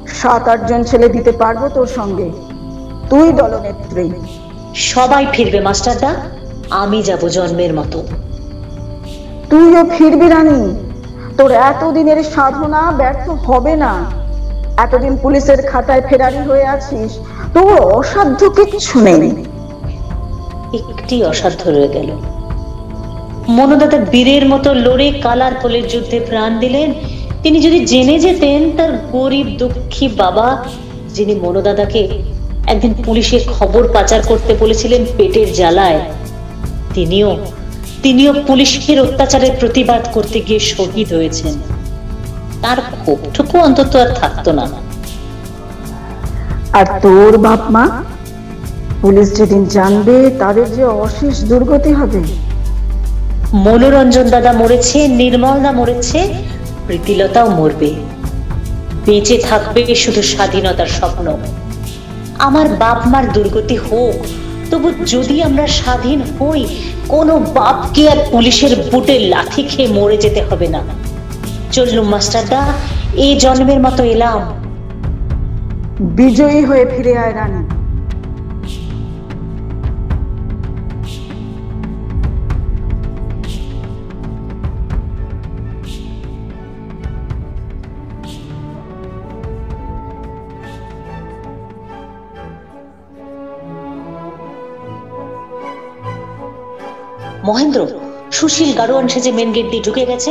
সাত 0.07 0.49
আটজন 0.49 0.83
ছেলে 0.83 1.09
দিতে 1.09 1.33
পারব 1.33 1.69
তোর 1.69 1.87
সঙ্গে। 1.87 2.31
তুই 3.11 3.33
দলনেত্রী। 3.33 4.11
সবাই 4.75 5.27
ফিরবে 5.33 5.61
মাস্টারদা 5.61 6.15
আমি 6.71 7.03
যাব 7.03 7.29
জন্মের 7.29 7.75
মতো। 7.75 8.03
তুইও 9.51 9.83
ফিরবি 9.95 10.29
রানী। 10.29 10.61
তোর 11.39 11.51
এতদিনের 11.71 12.21
সাধনা 12.35 12.83
ব্যর্থ 12.99 13.27
হবে 13.49 13.75
না। 13.77 13.93
এতদিন 14.85 15.17
পুলিশের 15.23 15.61
খাতায় 15.63 16.03
ফেরারি 16.09 16.41
হয়ে 16.49 16.67
আছিস, 16.67 17.11
তোর 17.55 17.69
অসাধ্য 17.99 18.41
কিচ্ছু 18.51 18.97
নেই। 19.01 19.23
একটি 20.79 21.17
অসাধ্য 21.25 21.63
রয়ে 21.69 21.89
গেল। 21.89 22.09
মনোদাতা 23.49 23.99
বীরের 24.13 24.45
মতো 24.49 24.69
লড়ে 24.75 25.09
কালার 25.25 25.55
পোলের 25.63 25.85
যুদ্ধে 25.89 26.19
প্রাণ 26.21 26.51
দিলেন। 26.59 26.89
তিনি 27.43 27.59
যদি 27.61 27.79
জেনে 27.85 28.17
যেতেন 28.19 28.61
তার 28.77 28.93
গরিব 29.13 29.47
দুঃখী 29.59 30.07
বাবা, 30.09 30.49
যিনি 31.15 31.35
মনোদাদাকে 31.35 32.03
একদিন 32.67 32.93
পুলিশের 33.05 33.43
খবর 33.59 33.83
পাচার 33.95 34.21
করতে 34.29 34.53
বলেছিলেন 34.61 35.03
পেটের 35.17 35.49
জ্বালায়, 35.53 36.01
তিনিও 36.95 37.31
তিনিও 38.03 38.33
পুলিশের 38.47 39.01
অত্যাচারের 39.01 39.51
প্রতিবাদ 39.61 40.07
করতে 40.13 40.41
গিয়ে 40.41 40.61
শহীদ 40.61 41.13
হয়েছেন। 41.13 41.55
তার 42.63 42.77
ক্ষোভটুকু 42.81 43.59
অন্তত 43.59 43.97
আর 43.97 44.15
থাকতো 44.15 44.53
না। 44.53 44.69
আর 46.73 46.87
তোর 47.03 47.39
বাপ 47.39 47.71
মা? 47.71 48.03
পুলিশ 49.03 49.37
যেদিন 49.37 49.65
জানবে 49.65 50.31
তাদের 50.39 50.75
যে 50.75 50.85
অশেষ 50.85 51.45
দুর্গতি 51.45 51.93
হবে। 51.93 52.21
মনোরঞ্জন 53.53 54.31
দাদা 54.31 54.53
মরেছে 54.53 55.09
নির্মল 55.09 55.63
দা 55.63 55.73
মরেছে 55.73 56.35
প্রীতিলতাও 56.87 57.51
মরবে। 57.51 57.95
বেঁচে 59.07 59.39
থাকবে 59.51 59.95
শুধু 59.95 60.23
স্বাধীনতার 60.23 60.87
স্বপ্ন। 60.87 61.37
আমার 62.39 62.69
বাপ 62.69 63.07
মার 63.07 63.33
দুর্গতি 63.33 63.77
হোক 63.77 64.46
তবু 64.71 64.89
যদি 65.07 65.43
আমরা 65.43 65.67
স্বাধীন 65.67 66.23
হই, 66.39 66.67
কোনো 67.09 67.39
বাপকে 67.39 68.09
আর 68.09 68.17
পুলিশের 68.31 68.73
বুটে 68.91 69.19
লাথি 69.19 69.63
খেয়ে 69.63 69.89
মরে 69.89 70.17
যেতে 70.17 70.41
হবে 70.43 70.69
না। 70.69 70.81
চললুম 71.73 72.07
মাস্টারদা, 72.09 72.63
এই 73.17 73.37
জন্মের 73.37 73.81
মতো 73.81 74.03
এলাম। 74.05 74.41
বিজয়ী 76.01 76.65
হয়ে 76.65 76.85
ফিরে 76.87 77.19
আয় 77.19 77.35
রানী। 77.35 77.76
মহেন্দ্র 97.49 97.81
সুশীল 98.39 98.71
গাড়োয়ান 98.79 99.07
সেজে 99.13 99.31
মেন 99.39 99.51
গেট 99.57 99.67
দিয়ে 99.73 99.85
ঢুকে 99.87 100.05
গেছে। 100.11 100.31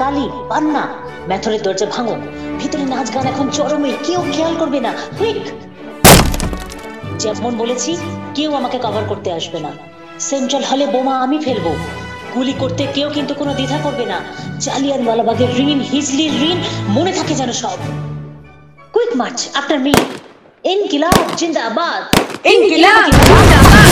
তালি 0.00 0.24
পান্না 0.50 0.84
ম্যাথরের 1.28 1.62
দরজা 1.66 1.86
ভাঙো 1.94 2.14
ভিতরে 2.60 2.84
নাচ 2.92 3.08
গান 3.14 3.26
এখন 3.32 3.46
চরমে 3.56 3.90
কেউ 4.06 4.20
খেয়াল 4.34 4.54
করবে 4.60 4.80
না। 4.86 4.90
কুইক 5.18 5.42
যেমন 7.22 7.52
বলেছি 7.62 7.92
কেউ 8.36 8.50
আমাকে 8.60 8.78
কভার 8.84 9.04
করতে 9.10 9.28
আসবে 9.38 9.58
না। 9.64 9.70
সেন্ট্রাল 10.28 10.64
হলে 10.70 10.86
বোমা 10.94 11.14
আমি 11.24 11.38
ফেলব। 11.44 11.66
গুলি 12.34 12.54
করতে 12.62 12.82
কেউ 12.96 13.08
কিন্তু 13.16 13.32
কোনো 13.40 13.52
দ্বিধা 13.58 13.78
করবে 13.84 14.04
না। 14.12 14.18
জালিয়ান 14.64 15.02
ওয়ালাবাগের 15.06 15.50
ঋণ 15.66 15.80
হিজলির 15.90 16.34
ঋণ 16.50 16.58
মনে 16.96 17.12
থাকে 17.18 17.34
যেন 17.40 17.50
সব। 17.62 17.78
কুইক 18.94 19.10
মার্চ 19.20 19.38
আফটার 19.58 19.78
মি 19.86 19.94
ইনকিলাব 20.72 21.18
জিন্দাবাদ! 21.40 22.02
ইনকিলাব! 22.52 23.08
জিন্দাবাদ! 23.28 23.86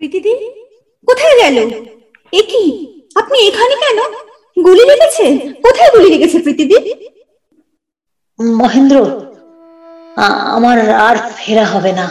প্রীতিদি 0.00 0.32
কোথায় 1.08 1.36
গেল? 1.42 1.56
এ 2.32 2.42
কি? 2.42 2.62
আপনি 3.16 3.38
এখানে 3.38 3.74
কেন? 3.82 3.98
গুলি 4.64 4.84
লেগেছে? 4.90 5.24
কোথায় 5.62 5.90
গুলি 5.94 6.08
লেগেছে 6.10 6.38
প্রীতিদি? 6.38 6.76
মহেন্দ্র 8.60 8.96
আমার 10.56 10.90
আর 10.90 11.16
ফেরা 11.36 11.64
হবে 11.64 11.92
না। 11.92 12.06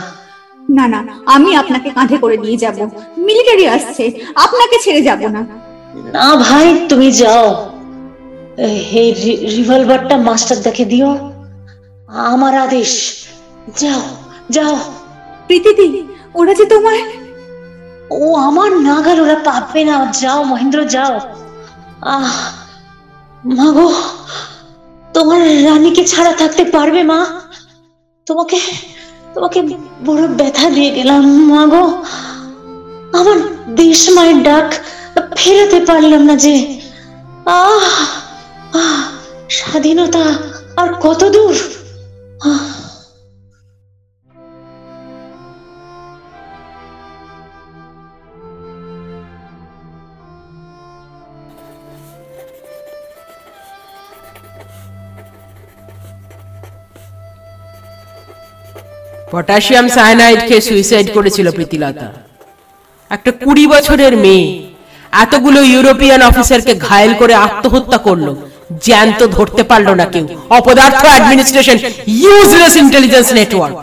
না 0.70 0.88
না 0.88 1.00
আমি 1.26 1.56
আপনাকে 1.56 1.90
কাঁধে 1.90 2.18
করে 2.18 2.38
নিয়ে 2.38 2.58
যাব। 2.58 2.78
মিলিটারি 3.18 3.68
আসছে 3.68 4.04
আপনাকে 4.36 4.76
ছেড়ে 4.84 5.02
যাব 5.02 5.22
না। 5.28 5.42
না 6.14 6.36
ভাই 6.36 6.86
তুমি 6.90 7.12
যাও। 7.12 7.75
এই 8.58 9.14
রিভলভারটা 9.56 10.18
মাস্টার 10.18 10.58
দেখে 10.58 10.86
দিও। 10.86 11.32
আমার 12.08 12.58
আদেশ। 12.58 13.14
যাও 13.78 14.02
যাও। 14.50 14.76
প্রীতিদি 15.48 16.08
ওরা 16.34 16.54
যে 16.54 16.66
তোমার 16.66 16.94
ও 18.10 18.36
আমার 18.36 18.72
নাগাল 18.72 19.22
ওরা 19.22 19.36
পাবে 19.36 19.84
না। 19.84 20.12
যাও 20.22 20.44
মহেন্দ্র 20.44 20.86
যাও। 20.86 21.20
আহ 22.02 22.34
মাগো 23.46 23.94
তোমার 25.14 25.66
রানীকে 25.66 26.04
ছাড়া 26.06 26.34
থাকতে 26.34 26.66
পারবে 26.66 27.04
মা? 27.04 27.42
তোমাকে 28.26 28.60
তোমাকে 29.34 29.62
বড় 30.06 30.28
ব্যথা 30.28 30.70
দিয়ে 30.70 30.92
গেলাম 30.92 31.26
মাগো। 31.28 32.04
আমার 33.18 33.38
দেশ 33.76 34.10
মায়ের 34.10 34.44
ডাক 34.44 34.74
ফেরাতে 35.36 35.80
পারলাম 35.86 36.22
না 36.22 36.36
যে। 36.36 36.82
আহ 37.46 37.52
আহ, 37.52 38.25
স্বাধীনতা 39.58 40.26
আর 40.82 40.90
কত 41.02 41.22
দূর? 41.36 41.56
পটাশিয়াম 59.32 59.88
সায়ানাইড 59.88 60.40
খেয়ে 60.48 60.66
সুইসাইড 60.68 61.08
করেছিল 61.14 61.48
প্রীতিলতা। 61.52 62.08
একটা 63.10 63.32
কুড়ি 63.44 63.66
বছরের 63.68 64.14
মেয়ে, 64.18 64.46
এতগুলো 65.24 65.60
ইউরোপিয়ান 65.74 66.22
অফিসারকে 66.22 66.74
ঘায়েল 66.88 67.14
করে 67.22 67.34
আত্মহত্যা 67.46 67.98
করল। 68.08 68.28
জ্যান্ত 68.88 69.24
ধরতে 69.24 69.64
পারল 69.64 69.90
না 69.90 70.06
কেউ। 70.06 70.26
অপদার্থ 70.50 71.06
administration 71.06 71.78
useless 72.08 72.76
intelligence 72.76 73.34
network 73.34 73.78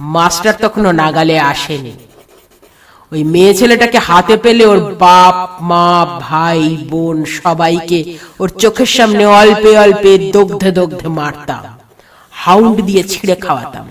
master 0.00 0.54
তখনও 0.62 0.92
নাগালে 0.92 1.40
আসেনি। 1.40 1.92
ওই 3.12 3.24
মেয়ে 3.24 3.54
ছেলেটাকে 3.54 3.98
হাতে 3.98 4.36
পেলে 4.36 4.66
ওর 4.66 4.94
বাপ, 4.94 5.60
মা, 5.60 6.20
ভাই, 6.20 6.76
বোন 6.90 7.24
সবাইকে 7.24 8.18
ওর 8.38 8.48
চোখের 8.48 8.86
সামনে 8.86 9.26
অল্পে 9.26 9.78
অল্পে 9.78 10.12
দগ্ধে 10.18 10.70
দগ্ধে 10.70 11.08
মারতাম। 11.08 11.64
হাউন্ড 12.32 12.76
দিয়ে 12.80 13.02
ছিঁড়ে 13.02 13.34
খাওয়াতাম। 13.34 13.86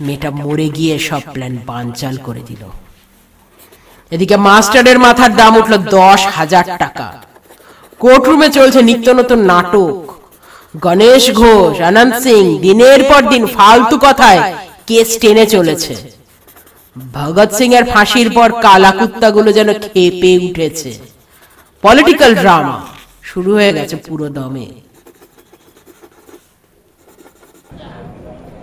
মেয়েটা 0.00 0.30
মরে 0.30 0.68
গিয়ে 0.68 0.98
সব 0.98 1.22
প্ল্যান 1.32 1.58
বানচাল 1.66 2.16
করে 2.16 2.40
দিল। 2.46 2.62
এদিকে 4.10 4.36
মাস্টারের 4.36 4.98
মাথার 4.98 5.36
দাম 5.36 5.56
উঠল 5.56 5.76
দশ 5.76 6.26
হাজার 6.26 6.64
টাকা। 6.78 7.06
কোর্টরুমে 8.02 8.48
চলছে 8.56 8.80
নিত্য 8.88 9.06
নতুন 9.20 9.40
নাটক। 9.50 9.96
গণেশ 10.84 11.24
ঘোষ 11.40 11.74
আনন্দ 11.90 12.14
সিং 12.24 12.44
দিনের 12.64 13.00
পর 13.10 13.20
দিন 13.32 13.42
ফালতু 13.56 13.96
কথায় 14.06 14.40
কেস 14.88 15.08
টেনে 15.22 15.44
চলেছে। 15.54 15.92
ভগৎ 17.16 17.50
সিং 17.58 17.68
এর 17.78 17.84
ফাঁসির 17.92 18.28
পর 18.36 18.48
কালা 18.64 18.90
কুত্তাগুলো 18.98 19.50
যেন 19.58 19.68
খেপে 19.84 20.32
উঠেছে। 20.46 20.90
পলিটিক্যাল 21.82 22.32
ড্রামা 22.42 22.76
শুরু 23.30 23.50
হয়ে 23.58 23.72
গেছে 23.76 23.96
পুরো 24.06 24.26
দমে। 24.36 24.66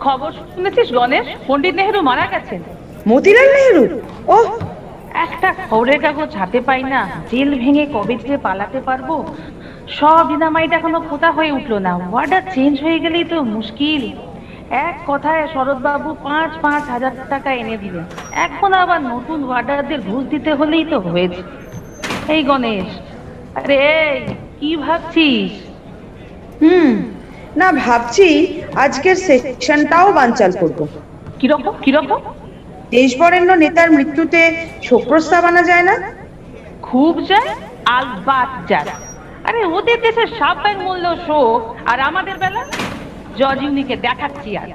খবর 0.03 0.31
শুনেছিস 0.53 0.87
গণেশ? 0.97 1.25
পণ্ডিত 1.47 1.73
নেহেরু 1.79 1.99
মারা 2.09 2.25
গেছেন। 2.33 2.61
মতিলাল 3.09 3.47
নেহরু? 3.55 3.83
ও 4.35 4.37
একটা 5.25 5.49
খবরের 5.67 5.99
কাগজ 6.05 6.31
হাতে 6.41 6.59
পাই 6.67 6.81
না 6.93 7.01
জেল 7.29 7.49
ভেঙে 7.61 7.85
কবে 7.95 8.15
থেকে 8.21 8.37
পালাতে 8.45 8.79
পারব? 8.87 9.09
সব 9.97 10.23
ডিনামাইট 10.31 10.71
এখনও 10.77 10.99
পোতা 11.09 11.29
হয়ে 11.37 11.51
উঠল 11.57 11.73
না 11.87 11.91
ওয়ার্ডার 12.11 12.43
চেঞ্জ 12.55 12.75
হয়ে 12.85 12.99
গেলেই 13.03 13.25
তো 13.31 13.37
মুশকিল। 13.55 14.03
এক 14.87 14.95
কথায় 15.09 15.43
শরৎবাবু 15.53 16.09
পাঁচ 16.27 16.51
পাঁচ 16.63 16.83
হাজার 16.93 17.13
টাকা 17.31 17.49
এনে 17.61 17.75
দিলেন। 17.83 18.05
এখন 18.47 18.69
আবার 18.83 18.99
নতুন 19.13 19.39
ওয়ার্ডারদের 19.47 19.99
ঘুষ 20.09 20.23
দিতে 20.33 20.51
হলেই 20.59 20.85
তো 20.91 20.97
হয়েছে। 21.07 21.41
এই 22.33 22.41
গণেশ 22.49 22.89
আরে 23.57 23.81
কি 24.59 24.69
ভাবছিস? 24.83 25.51
হুম 26.61 26.91
না 27.59 27.67
ভাবছি 27.85 28.27
আজকের 28.85 29.17
সেশনটাও 29.25 30.07
বানচাল 30.19 30.51
করব। 30.61 30.79
কীরকম 31.39 31.73
কীরকম? 31.85 32.21
দেশবরেণ্য 32.95 33.51
নেতার 33.63 33.89
মৃত্যুতে 33.97 34.41
শোক 34.87 35.01
প্রস্তাব 35.09 35.43
আনা 35.49 35.63
যায় 35.69 35.85
না? 35.89 35.95
খুব 36.87 37.13
যায় 37.29 37.51
আলবাত 37.97 38.51
যায়। 38.71 38.91
আরে 39.47 39.61
ওদের 39.77 39.99
দেশের 40.05 40.29
সাবধান 40.39 40.77
মূল্য 40.85 41.05
শোক 41.27 41.61
আর 41.91 41.99
আমাদের 42.09 42.35
বেলা? 42.43 42.61
জজ 43.39 43.59
ইউনিকে 43.63 43.95
দেখাচ্ছি 44.07 44.49
আজ। 44.61 44.71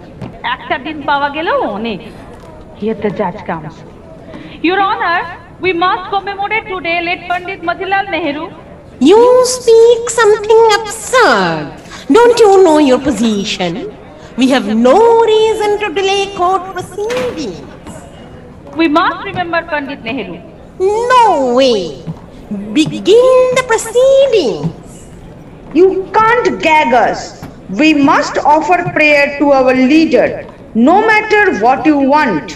একটা 0.54 0.76
দিন 0.86 0.96
পাওয়া 1.08 1.28
গেলেও 1.36 1.58
অনেক। 1.78 2.00
হিয়ার 2.80 2.98
দ্য 3.04 3.10
জাজ 3.20 3.38
comes 3.48 3.76
your 4.66 4.80
honour 4.92 5.22
we 5.64 5.72
must 5.84 6.06
commemorate 6.14 6.64
today 6.70 6.94
let 7.06 7.20
Pandit 7.28 7.60
Motilal 7.68 8.06
Nehru 8.14 8.46
You 9.10 9.22
speak 9.56 10.02
something 10.20 10.62
absurd. 10.78 11.64
Don't 12.16 12.38
you 12.44 12.52
know 12.64 12.78
your 12.90 13.00
position? 13.08 13.72
We 14.40 14.46
have 14.54 14.66
no 14.88 14.98
reason 15.34 15.70
to 15.82 15.86
delay 15.98 16.24
court 16.38 16.62
proceedings. 16.74 17.75
We 18.76 18.88
must 18.88 19.24
remember 19.24 19.62
Pandit 19.62 20.02
Nehru. 20.02 20.38
No 20.78 21.54
way. 21.54 22.02
Begin 22.74 23.54
the 23.58 23.64
proceedings. 23.66 25.08
You 25.72 26.10
can't 26.12 26.60
gag 26.62 26.92
us. 26.92 27.42
We 27.70 27.94
must 27.94 28.38
offer 28.38 28.82
prayer 28.92 29.38
to 29.38 29.50
our 29.52 29.74
leader, 29.74 30.46
no 30.74 31.00
matter 31.06 31.58
what 31.58 31.86
you 31.86 31.96
want. 31.98 32.50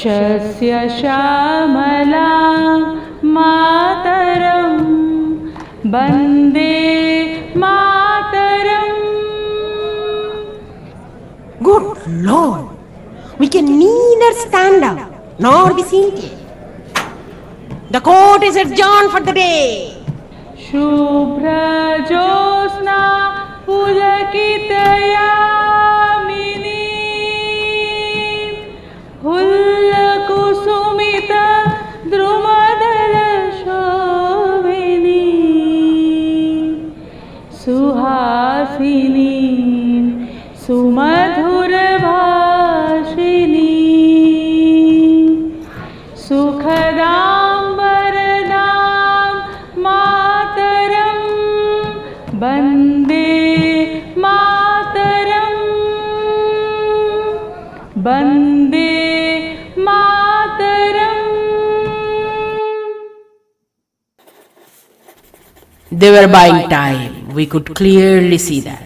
शस्य 0.00 0.72
श्यामला 0.98 2.26
मातरम् 3.36 4.82
Vande 5.94 6.74
Mataram 7.62 9.06
Good 11.68 11.88
Lord. 12.28 12.66
We 13.40 13.46
can 13.48 13.66
neither 13.78 14.32
stand 14.44 14.84
up 14.84 15.00
nor 15.40 15.74
be 15.74 15.82
seated. 15.82 16.36
The 17.90 18.00
court 18.00 18.42
is 18.44 18.56
adjourned 18.64 19.10
for 19.16 19.20
the 19.20 19.32
day. 19.32 19.94
शुभ्रजोत्स्ना 20.68 22.08
पुलकितयामिनी 23.66 24.36
हुल्ल 29.24 29.77
ভাসিনী 38.78 39.36
সুমধুর 40.62 41.72
ভাসিনী 42.04 43.74
সুখদাম 46.24 47.62
বরদাম 47.78 49.32
মাতরম 49.84 51.20
বন্দে 52.42 53.30
মাতরম। 54.24 55.54
বন্দে 58.06 58.94
মাতরম। 59.86 61.16
They 65.92 66.10
were 66.14 66.28
buying 66.36 66.62
time. 66.78 67.17
we 67.28 67.46
could 67.46 67.66
clearly 67.74 68.38
see 68.40 68.60
that. 68.62 68.84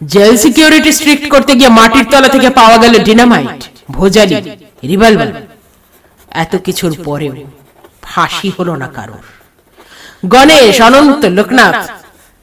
Jail 0.00 0.34
security 0.36 0.90
strict 0.98 1.24
করতে 1.34 1.52
গিয়ে 1.58 1.70
মাটির 1.78 2.06
তলা 2.12 2.28
থেকে 2.34 2.48
পাওয়া 2.58 2.76
গেল 2.82 2.94
ডিনামাইট 3.08 3.60
ভোজালি 3.88 4.36
রিভলভার 4.82 5.30
এত 6.34 6.52
কিছুর 6.66 6.92
পরেও 7.06 7.34
ফাঁসি 8.04 8.48
হলো 8.56 8.72
না 8.82 8.88
কারোর 8.96 9.24
গণেশ 10.24 10.78
অনন্ত 10.86 11.22
লোকনাথ 11.38 11.78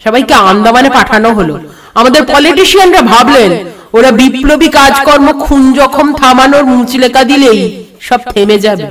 সবাইকে 0.02 0.34
আন্দামানে 0.44 0.90
পাঠানো 0.98 1.30
হলো 1.38 1.56
আমাদের 1.96 2.22
পলিটিশিয়ানরা 2.34 3.02
ভাবলেন 3.12 3.52
ওরা 3.94 4.10
বিপ্লবী 4.20 4.70
কাজকর্ম 4.78 5.28
খুন 5.44 5.62
জখম 5.78 6.08
থামানোর 6.14 6.66
মুচলেকা 6.72 7.22
দিলেই 7.24 7.60
সব 8.08 8.20
থেমে 8.32 8.58
যাবে 8.66 8.88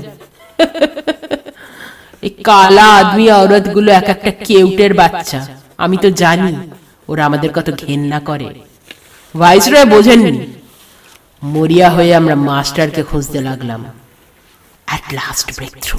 এই 2.22 2.32
কালা 2.44 2.88
আদমি 2.98 3.26
গুলো 3.68 3.90
এক 3.92 4.08
একটা 4.08 4.30
কেউটের 4.46 4.92
বাচ্চা 5.00 5.40
আমি 5.78 5.96
তো 5.96 6.10
জানি 6.10 6.52
ওরা 7.08 7.22
আমাদের 7.26 7.50
কত 7.52 7.68
ঘেন্না 7.86 8.18
করে। 8.20 8.48
ভাইসরয় 9.34 9.84
বোঝেননি। 9.84 10.40
মরিয়া 11.42 11.88
হয়ে 11.90 12.12
আমরা 12.14 12.34
মাস্টারকে 12.34 13.02
খুঁজতে 13.02 13.38
লাগলাম। 13.40 13.84
অ্যাট 14.88 15.04
লাস্ট 15.18 15.46
ব্রেক 15.56 15.74
থ্রু 15.82 15.98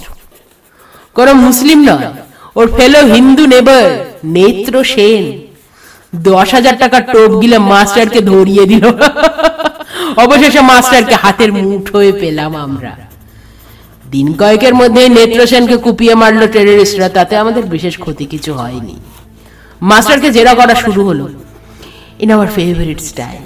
কোন 1.15 1.27
মুসলিম 1.33 1.79
নয় 1.89 2.07
ওর 2.55 2.67
ফেলো 2.77 2.99
হিন্দু 3.13 3.43
নেবার 3.47 3.87
নেত্র 4.35 4.73
সেন। 4.83 5.23
দশ 6.15 6.53
হাজার 6.53 6.75
টাকার 6.79 7.03
টোপ 7.13 7.31
গিলে 7.41 7.57
মাস্টারকে 7.71 8.21
ধরিয়ে 8.21 8.65
দিল। 8.65 8.85
অবশেষে 10.23 10.61
মাস্টারকে 10.61 11.15
হাতের 11.15 11.51
মুঠোয় 11.53 12.11
পেলাম 12.11 12.55
আমরা। 12.55 12.93
দিন 14.11 14.27
কয়েকের 14.33 14.73
মধ্যে 14.73 15.09
নেত্র 15.09 15.39
সেনকে 15.47 15.77
কুপিয়ে 15.77 16.15
মারলো 16.15 16.45
টেররিস্টরা 16.47 17.09
তাতে 17.09 17.33
আমাদের 17.37 17.63
বিশেষ 17.63 17.95
ক্ষতি 17.99 18.25
কিছু 18.25 18.51
হয়নি। 18.53 18.95
মাস্টারকে 19.81 20.31
জেরা 20.31 20.53
করা 20.53 20.75
শুরু 20.75 21.05
হলো। 21.05 21.29
ইন 22.19 22.31
আওয়ার 22.31 22.47
ফেভারিট 22.47 22.99
স্টাইল 22.99 23.43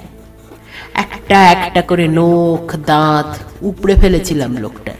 একটা 0.94 1.50
একটা 1.50 1.82
করে 1.82 2.08
নখ, 2.08 2.76
দাঁত 2.86 3.36
উপড়ে 3.62 3.94
ফেলেছিলাম 3.94 4.56
লোকটার 4.56 4.94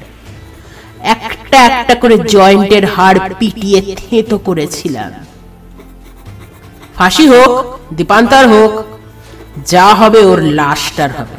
একটা 1.00 1.58
একটা 1.66 1.94
করে 1.94 2.18
জয়েন্টের 2.18 2.84
হাড় 2.86 3.18
পিটিয়ে 3.38 3.96
থেতো 3.96 4.38
করেছিলাম। 4.38 5.12
ফাঁসি 6.94 7.28
হোক, 7.28 7.78
দীপান্তর 7.94 8.48
হোক, 8.48 8.84
যা 9.66 9.94
হবে 9.94 10.18
ওর 10.18 10.42
লাশটার 10.42 11.10
হবে। 11.10 11.36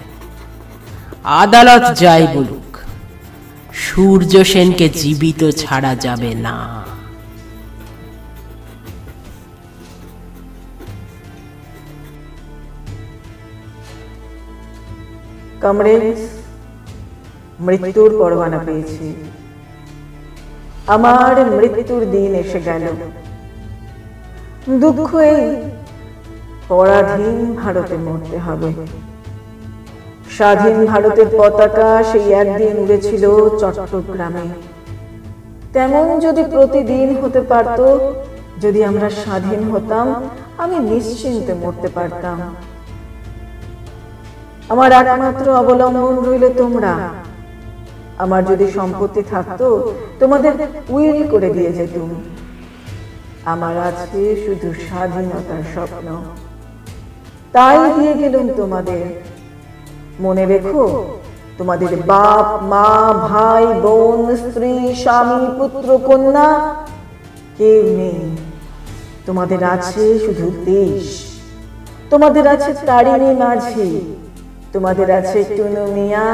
আদালত 1.24 1.98
যাই 1.98 2.28
বলুক, 2.34 2.78
সূর্য 3.74 4.44
সেনকে 4.44 4.90
জীবিত 4.90 5.50
ছাড়া 5.50 5.96
যাবে 5.96 6.34
না। 6.36 6.84
কমরেজ 15.66 16.20
মৃত্যুর 17.68 18.10
পরোয়ানা 18.20 18.60
পেয়েছি। 18.66 19.08
আমার 20.96 21.36
মৃত্যুর 21.58 22.02
দিন 22.16 22.32
এসে 22.44 22.60
গেল। 22.68 22.86
দুঃখ 24.82 25.10
এই 25.32 25.44
পরাধীন 26.72 27.38
ভারতে 27.62 27.96
মরতে 28.06 28.38
হবে। 28.46 28.70
স্বাধীন 30.38 30.78
ভারতের 30.92 31.30
পতাকা 31.40 31.90
সেই 32.12 32.28
একদিন 32.42 32.74
উড়েছিল 32.84 33.24
চট্টগ্রামে। 33.62 34.46
তেমন 35.76 36.06
যদি 36.26 36.44
প্রতিদিন 36.54 37.08
হতে 37.22 37.42
পারত, 37.52 37.80
যদি 38.64 38.80
আমরা 38.90 39.10
স্বাধীন 39.24 39.62
হতাম, 39.72 40.08
আমি 40.64 40.78
নিশ্চিন্তে 40.92 41.54
মরতে 41.64 41.90
পারতাম। 41.98 42.38
আমার 44.70 44.92
একমাত্র 44.92 45.50
অবলম্বন 45.50 46.26
রইল 46.26 46.54
তোমরা। 46.54 47.10
আমার 48.18 48.46
যদি 48.46 48.72
সম্পত্তি 48.72 49.24
থাকতো, 49.24 49.94
তোমাদের 50.20 50.52
উইল 50.90 51.28
করে 51.28 51.50
দিয়ে 51.50 51.74
যেতুম। 51.74 52.24
আমার 53.46 53.78
আছে 53.78 54.36
শুধু 54.46 54.74
স্বাধীনতার 54.74 55.64
স্বপ্ন। 55.74 56.24
তাই 57.52 57.94
দিয়ে 57.94 58.14
গেলুম 58.14 58.50
তোমাদের। 58.58 59.22
মনে 60.20 60.46
রেখো, 60.46 61.18
তোমাদের 61.58 61.98
বাপ, 62.06 62.64
মা, 62.64 63.14
ভাই, 63.28 63.66
বোন, 63.66 64.36
স্ত্রী, 64.36 64.96
স্বামী, 64.96 65.46
পুত্র, 65.58 65.98
কন্যা, 65.98 66.76
কেউ 67.58 67.84
নেই। 67.84 68.38
তোমাদের 69.26 69.64
আছে 69.64 70.20
শুধু 70.20 70.52
দেশ। 70.66 71.26
তোমাদের 72.10 72.48
আছে 72.48 72.74
তারিণী 72.86 73.36
মাঝি। 73.36 74.16
তোমাদের 74.76 75.10
আছে 75.20 75.40
টুনু 75.56 75.84
মিয়া, 75.96 76.26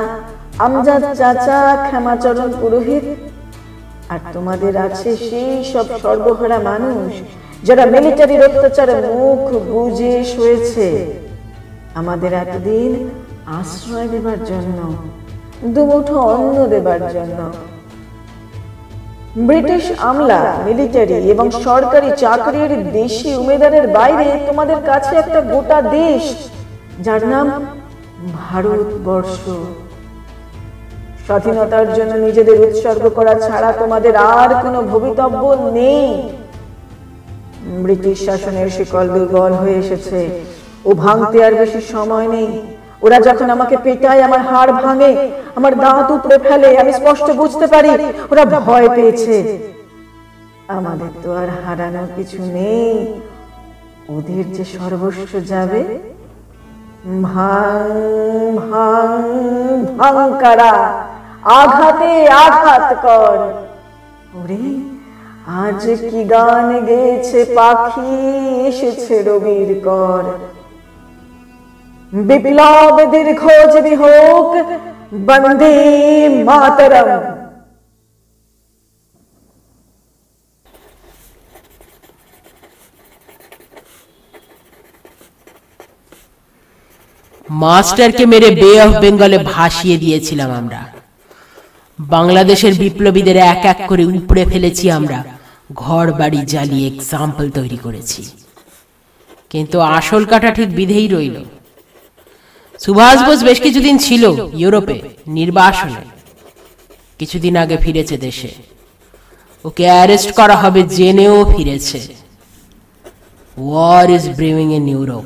আমজাদ 0.66 1.04
চাচা, 1.20 1.62
ক্ষমাচরণ 1.88 2.50
পুরোহিত। 2.62 3.06
আর 4.14 4.20
তোমাদের 4.36 4.74
আছে 4.88 5.10
সেই 5.28 5.56
সব 5.72 5.88
সর্বহারা 6.04 6.58
মানুষ 6.70 7.12
যারা 7.68 7.84
মিলিটারির 7.94 8.42
অত্যাচারে 8.48 8.96
মুখ 9.18 9.42
বুঝে 9.72 10.14
শুয়েছে। 10.32 10.88
আমাদের 12.00 12.32
এতদিন 12.44 12.92
আশ্রয় 13.60 14.08
দেবার 14.14 14.40
জন্য, 14.52 14.80
দুমুঠো 15.74 16.18
অন্ন 16.34 16.58
দেবার 16.74 17.02
জন্য। 17.16 17.40
ব্রিটিশ 19.48 19.86
আমলা 20.10 20.42
মিলিটারি 20.68 21.18
এবং 21.34 21.46
সরকারি 21.68 22.10
চাকরির 22.24 22.74
দেশি 23.00 23.30
উমেদারের 23.42 23.86
বাইরে 23.98 24.28
তোমাদের 24.48 24.80
কাছে 24.90 25.14
একটা 25.24 25.40
গোটা 25.54 25.78
দেশ, 25.98 26.24
যার 27.06 27.22
নাম 27.34 27.48
ভারতবর্ষ। 28.40 29.44
স্বাধীনতার 31.26 31.88
জন্য 31.94 32.14
নিজেদের 32.26 32.58
উৎসর্গ 32.66 33.04
করা 33.18 33.34
ছাড়া 33.46 33.72
তোমাদের 33.82 34.16
আর 34.16 34.50
কোনো 34.64 34.80
ভবিতব্য 34.82 35.44
নেই। 35.80 36.08
ব্রিটিশ 37.86 38.18
শাসনের 38.26 38.70
শিকল 38.70 39.06
দুর্বল 39.16 39.54
হয়ে 39.54 39.78
এসেছে 39.84 40.20
ও 40.86 40.90
ভাঙতে 41.04 41.38
আর 41.46 41.54
বেশি 41.56 41.82
সময় 41.94 42.28
নেই। 42.28 42.50
ওরা 43.06 43.18
যখন 43.20 43.48
আমাকে 43.50 43.76
পেটায়, 43.86 44.22
আমার 44.28 44.42
হাড় 44.42 44.72
ভাঙে, 44.84 45.12
আমার 45.56 45.74
দাঁত 45.84 46.08
উপড়ে 46.12 46.38
ফেলে, 46.38 46.70
আমি 46.82 46.92
স্পষ্ট 47.00 47.28
বুঝতে 47.32 47.66
পারি, 47.68 47.92
ওরা 48.32 48.44
ভয় 48.46 48.88
পেয়েছে। 48.96 49.36
আমাদের 50.68 51.12
তো 51.24 51.30
আর 51.42 51.50
হারানোর 51.64 52.10
কিছু 52.16 52.38
নেই। 52.58 52.92
ওদের 54.16 54.46
যে 54.56 54.64
সর্বস্ব 54.78 55.32
যাবে 55.52 55.82
ভাঙ 57.06 57.90
ভাঙ 58.58 59.22
ভাঙ 59.98 60.16
আঘাতে 61.44 62.28
আঘাত 62.28 62.94
কর। 63.04 63.40
ওরে, 64.40 64.66
আজ 65.62 65.84
কি 66.10 66.24
গান 66.24 66.86
গেয়েছে 66.86 67.46
পাখি? 67.56 68.16
এসেছে 68.68 69.16
রবির 69.22 69.72
কর 69.86 70.24
বিপ্লব 72.14 72.96
দীর্ঘজীবী 73.12 73.96
হোক, 73.96 74.50
বন্দে 75.26 75.76
মাতরম। 76.46 77.41
মাস্টারকে 87.52 88.26
মেরে 88.26 88.50
বে 88.56 88.82
অফ 88.82 89.00
বেঙ্গলে 89.00 89.38
ভাসিয়ে 89.38 89.98
দিয়েছিলাম 89.98 90.52
আমরা। 90.52 90.86
বাংলাদেশের 92.00 92.74
বিপ্লবীদের 92.74 93.38
এক 93.38 93.66
এক 93.66 93.88
করে 93.88 94.06
উপড়ে 94.06 94.46
ফেলেছি 94.46 94.92
আমরা। 94.92 95.24
ঘর 95.76 96.12
বাড়ি 96.12 96.38
জ্বালিয়ে 96.38 96.88
এক্সাম্পল 96.88 97.50
তৈরি 97.50 97.78
করেছি। 97.78 98.24
কিন্তু 99.50 99.80
আসল 99.80 100.26
কাটা 100.26 100.52
ঠিক 100.52 100.76
বিধেই 100.76 101.08
রইল। 101.08 101.44
সুভাষ 102.80 103.24
বোস 103.28 103.44
বেশ 103.44 103.60
কিছুদিন 103.62 103.98
ছিল 103.98 104.50
ইউরোপে 104.54 105.02
নির্বাসনে। 105.28 106.04
কিছুদিন 107.20 107.58
আগে 107.58 107.78
ফিরেছে 107.78 108.18
দেশে। 108.18 108.50
ওকে 109.66 109.84
অ্যারেস্ট 109.84 110.32
করা 110.32 110.56
হবে 110.56 110.84
জেনেও 110.84 111.46
ফিরেছে। 111.46 112.00
War 113.58 114.10
is 114.10 114.30
brewing 114.30 114.74
in 114.74 114.90
Europe 114.90 115.24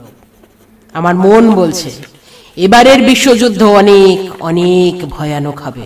আমার 0.93 1.15
মন 1.15 1.55
বলছে 1.55 2.14
এবারের 2.57 3.03
বিশ্বযুদ্ধ 3.03 3.63
অনেক 3.63 4.43
অনেক 4.43 4.95
ভয়ানক 5.09 5.59
হবে। 5.59 5.85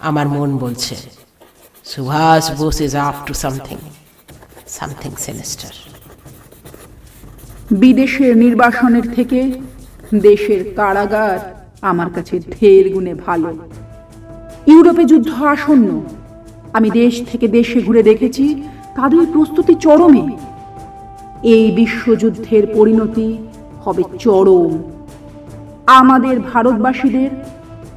আমার 0.00 0.28
মন 0.28 0.58
বলছে, 0.58 0.94
Subhas 1.84 2.44
Bose 2.58 2.80
is 2.80 2.96
up 2.96 3.14
to 3.26 3.34
something 3.34 3.78
something 4.68 5.10
sinister 5.18 5.72
বিদেশের 7.70 8.36
নির্বাসনের 8.36 9.14
থেকে 9.14 9.52
দেশের 10.14 10.74
কারাগার 10.74 11.38
আমার 11.80 12.10
কাছে 12.10 12.38
ঢের 12.38 12.92
গুণে 12.92 13.14
ভালো। 13.14 13.58
ইউরোপে 14.66 15.04
যুদ্ধ 15.04 15.42
আসন্ন। 15.42 15.88
আমি 16.72 16.90
দেশ 16.90 17.14
থেকে 17.30 17.48
দেশে 17.48 17.80
ঘুরে 17.82 18.02
দেখেছি 18.02 18.62
তাদের 18.96 19.26
প্রস্তুতি 19.32 19.74
চরমে। 19.74 20.36
এই 21.42 21.70
বিশ্বযুদ্ধের 21.70 22.66
পরিণতি 22.74 23.28
হবে 23.84 24.02
চরম। 24.18 24.99
আমাদের 25.98 26.36
ভারতবাসীদের 26.52 27.30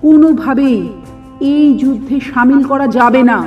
কোনোভাবেই 0.01 0.79
এই 1.51 1.67
যুদ্ধে 1.73 2.17
সামিল 2.33 2.61
করা 2.63 2.87
যাবে 2.87 3.21
না। 3.23 3.39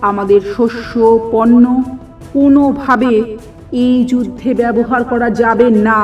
আমাদের 0.00 0.40
শস্য, 0.54 0.92
পণ্য 1.32 1.64
কোনোভাবে 2.32 3.12
এই 3.84 3.96
যুদ্ধে 4.04 4.50
ব্যবহার 4.54 5.02
করা 5.04 5.28
যাবে 5.30 5.66
না। 5.88 6.00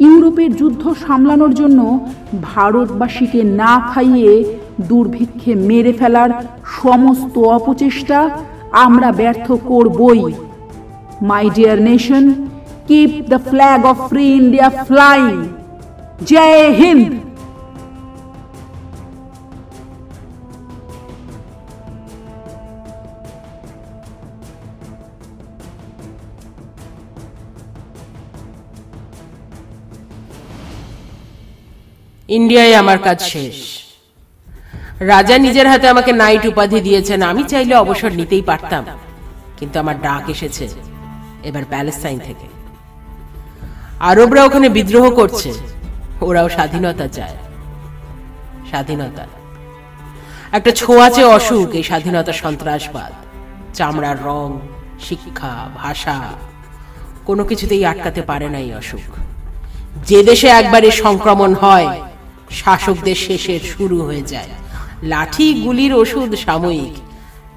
ইউরোপের 0.00 0.50
যুদ্ধ 0.56 0.82
সামলানোর 1.06 1.52
জন্য 1.54 1.80
ভারতবাসীকে 2.42 3.40
না 3.60 3.72
খাইয়ে 3.90 4.32
দুর্ভিক্ষে 4.80 5.52
মেরে 5.68 5.92
ফেলার 5.92 6.30
সমস্ত 6.80 7.34
অপচেষ্টা 7.56 8.18
আমরা 8.84 9.08
ব্যর্থ 9.12 9.46
করবই। 9.70 10.20
My 11.22 11.44
dear 11.54 11.78
nation 11.82 12.24
keep 12.88 13.10
the 13.30 13.38
flag 13.50 13.80
of 13.92 13.96
free 14.08 14.24
India 14.40 14.68
flying 14.86 15.34
Jai 16.30 16.72
Hind. 16.80 17.12
ইন্ডিয়ায় 32.28 32.74
আমার 32.74 32.98
কাজ 32.98 33.18
শেষ। 33.22 33.56
রাজা 35.00 35.38
নিজের 35.38 35.66
হাতে 35.68 35.88
আমাকে 35.88 36.12
নাইট 36.12 36.46
উপাধি 36.46 36.80
দিয়েছেন, 36.80 37.22
আমি 37.22 37.42
চাইলে 37.42 37.74
অবসর 37.74 38.10
নিতেই 38.10 38.42
পারতাম। 38.42 38.84
কিন্তু 39.58 39.76
আমার 39.78 39.96
ডাক 40.00 40.24
এসেছে, 40.28 40.68
এবার 41.48 41.64
প্যালেস্তাইন 41.70 42.18
থেকে। 42.18 42.46
আরবরা 44.00 44.44
ওখানে 44.44 44.68
বিদ্রোহ 44.68 45.10
করছে। 45.10 45.50
ওরাও 46.22 46.48
স্বাধীনতা 46.48 47.08
চায়। 47.08 47.36
স্বাধীনতা। 48.68 49.26
একটা 50.52 50.70
ছোঁয়াচে 50.70 51.24
অসুখ, 51.24 51.70
এই 51.70 51.82
স্বাধীনতা 51.82 52.32
সন্ত্রাসবাদ। 52.32 53.12
চামড়ার 53.74 54.16
রং, 54.24 54.58
শিক্ষা, 55.00 55.68
ভাষা, 55.76 56.20
কোনো 57.26 57.44
কিছুতেই 57.44 57.84
আটকাতে 57.84 58.22
পারে 58.22 58.48
না 58.48 58.58
এই 58.58 58.74
অসুখ। 58.74 59.14
যে 60.06 60.24
দেশে 60.24 60.48
একবারে 60.48 60.90
সংক্রমণ 60.90 61.54
হয়, 61.54 62.00
শাসকদের 62.50 63.14
শেষের 63.14 63.60
শুরু 63.60 64.02
হয়ে 64.02 64.22
যায়। 64.22 64.48
লাঠি 65.02 65.54
গুলির 65.54 65.94
ওষুধ 65.94 66.34
সাময়িক, 66.34 66.94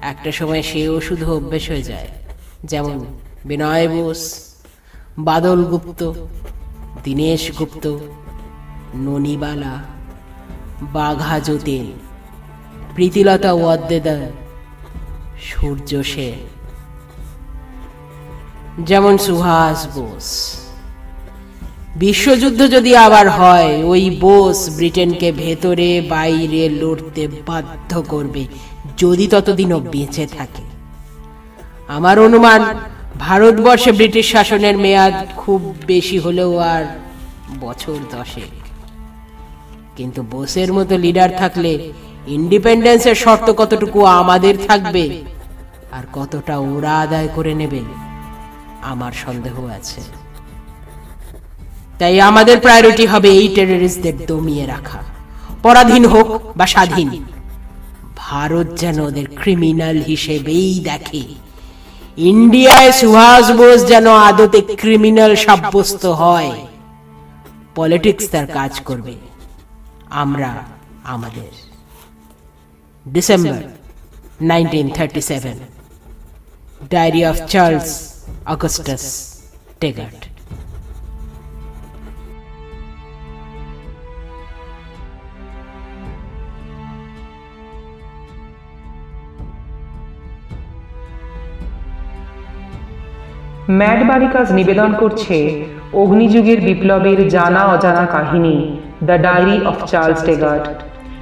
একটা 0.02 0.32
সময় 0.32 0.62
সে 0.62 0.88
ওষুধও 0.88 1.36
অভ্যেস 1.36 1.68
হয়ে 1.68 1.82
যায়। 1.82 2.08
যেমন 2.64 3.04
বিনয় 3.44 3.88
বোস, 3.88 4.40
বাদল 5.18 5.64
গুপ্ত, 5.64 6.12
দীনেশ 7.04 7.52
গুপ্ত 7.58 7.98
ননিবালা 8.98 9.82
বাঘা 10.82 11.40
যতীন 11.40 11.92
প্রীতিলতা 12.94 13.52
ওয়াদ্দেদার, 13.52 14.30
সূর্য 15.42 16.04
সেন। 16.04 16.56
যেমন 18.84 19.18
সুভাষ 19.18 19.98
বোস। 19.98 20.60
বিশ্বযুদ্ধ 21.96 22.70
যদি 22.70 22.96
আবার 22.96 23.30
হয়, 23.30 23.84
ওই 23.84 24.10
বোস 24.10 24.76
ব্রিটেনকে 24.76 25.32
ভেতরে, 25.32 26.00
বাইরে 26.00 26.68
লড়তে 26.68 27.28
বাধ্য 27.46 28.02
করবে, 28.02 28.46
যদি 28.98 29.26
ততদিনও 29.26 29.80
বেঁচে 29.80 30.26
থাকে। 30.26 30.62
আমার 31.88 32.18
অনুমান, 32.18 32.74
ভারতবর্ষে 33.18 33.92
ব্রিটিশ 33.92 34.32
শাসনের 34.32 34.78
মেয়াদ 34.78 35.14
খুব 35.36 35.74
বেশি 35.86 36.18
হলেও 36.18 36.58
আর 36.58 36.84
বছর 37.60 37.94
দশেক। 38.12 38.65
কিন্তু 39.96 40.22
বোসের 40.22 40.72
মতো 40.72 40.94
লিডার 40.98 41.30
থাকলে 41.38 41.92
ইন্ডিপেন্ডেন্সের 42.26 43.14
শর্ত 43.14 43.50
কতটুকু 43.50 44.04
আমাদের 44.04 44.54
থাকবে? 44.68 45.04
আর 45.92 46.04
কতটা 46.12 46.58
ওরা 46.58 47.00
আদায় 47.00 47.28
করে 47.34 47.54
নেবে? 47.54 47.80
আমার 48.82 49.12
সন্দেহ 49.12 49.56
আছে। 49.66 50.00
তাই 51.98 52.20
আমাদের 52.20 52.60
প্রায়োরিটি 52.60 53.06
হবে 53.06 53.28
এই 53.28 53.48
টেররিস্টদের 53.48 54.16
দমিয়ে 54.26 54.66
রাখা। 54.66 55.00
পরাধীন 55.62 56.04
হোক 56.04 56.28
বা 56.56 56.66
স্বাধীন, 56.66 57.24
ভারত 58.16 58.68
যেন 58.78 59.00
ওদের 59.00 59.26
ক্রিমিনাল 59.36 59.96
হিসেবেই 60.02 60.80
দেখে। 60.80 61.24
ইন্ডিয়ায় 62.16 62.92
সুভাষ 62.92 63.46
বোস 63.52 63.80
যেন 63.86 64.06
আদতে 64.28 64.60
ক্রিমিনাল 64.76 65.32
সাব্যস্ত 65.34 66.06
হয়। 66.06 66.52
পলিটিক্স 67.74 68.24
তার 68.30 68.46
কাজ 68.46 68.80
করবে। 68.80 69.14
আমরা, 70.16 70.50
আমাদের। 71.04 71.52
December 73.06 73.60
nineteen 74.40 74.86
thirty 74.90 75.22
seven 75.22 75.56
diary 76.90 77.22
of 77.24 77.36
Charles 77.46 77.90
Augustus 78.46 79.04
Tegart 79.80 80.20
mad 93.70 94.00
বালিকাজ 94.08 94.46
নিবেদন 94.52 94.90
করছে 94.94 95.36
অগ্নিযুগের 95.92 96.60
বিপ্লবের 96.60 97.28
জানা 97.28 97.66
অজানা 97.66 98.06
কাহিনী 98.06 98.76
the 99.02 99.22
diary 99.22 99.66
of 99.66 99.90
Charles 99.90 100.24
Tegart 100.24 100.68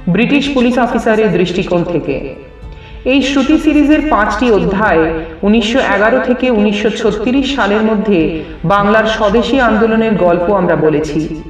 British 0.09 0.49
police 0.53 0.77
অফিসারের 0.77 1.31
দৃষ্টিকোণ 1.31 1.83
থেকে। 1.83 2.35
এই 3.05 3.21
শ্রুতি 3.21 3.57
সিরিজের 3.57 3.99
পাঁচটি 4.09 4.51
অধ্যায় 4.51 5.13
উনিশশো 5.41 5.79
এগারো 5.79 6.19
থেকে 6.25 6.51
উনিশশো 6.51 6.89
ছত্রিশ 6.89 7.55
সালের 7.55 7.83
মধ্যে 7.83 8.43
বাংলার 8.65 9.05
স্বদেশী 9.05 9.59
আন্দোলনের 9.59 10.15
গল্প 10.15 10.51
আমরা 10.51 10.75
বলেছি। 10.75 11.41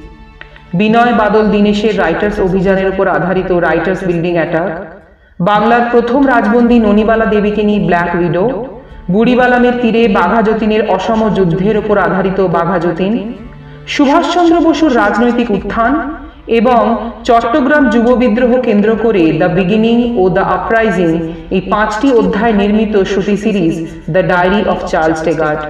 বিনয় 0.74 1.12
বাদল 1.12 1.48
দীনেশের 1.50 1.98
রাইটার্স 1.98 2.40
অভিযানের 2.40 2.88
উপর 2.88 3.08
আধারিত 3.08 3.52
রাইটার্স 3.52 4.04
বিল্ডিং 4.04 4.34
অ্যাটাক 4.34 4.96
বাংলার 5.40 5.80
প্রথম 5.92 6.26
রাজবন্দী 6.26 6.78
ননিবালা 6.78 7.26
দেবীকে 7.26 7.62
নিয়ে 7.62 7.80
ব্ল্যাক 7.80 8.14
উইডো 8.14 8.75
বুড়িবালামের 9.08 9.74
তীরে 9.80 10.08
বাঘা 10.08 10.42
যতীনের 10.42 10.82
অসম 10.90 11.20
যুদ্ধের 11.28 11.76
উপর 11.78 11.98
আধারিত 11.98 12.40
বাঘা 12.40 12.78
যতীন, 12.78 13.12
সুভাষচন্দ্র 13.86 14.56
বসুর 14.60 14.96
রাজনৈতিক 14.96 15.50
উত্থান 15.50 15.92
এবং 16.46 16.82
চট্টগ্রাম 17.24 17.84
যুব 17.90 18.06
বিদ্রোহ 18.14 18.52
কেন্দ্র 18.62 18.90
করে 19.02 19.32
দ্য 19.32 19.48
বিগিনিং 19.48 19.96
ও 20.18 20.28
দ্য 20.28 20.40
আপরাইজিং 20.40 21.10
এই 21.50 21.60
পাঁচটি 21.60 22.12
অধ্যায় 22.12 22.52
নির্মিত 22.52 22.94
শ্রুতি 23.02 23.36
series 23.36 23.74
the 24.10 24.22
diary 24.22 24.60
of 24.68 24.78
Charles 24.90 25.20
Tegart 25.22 25.62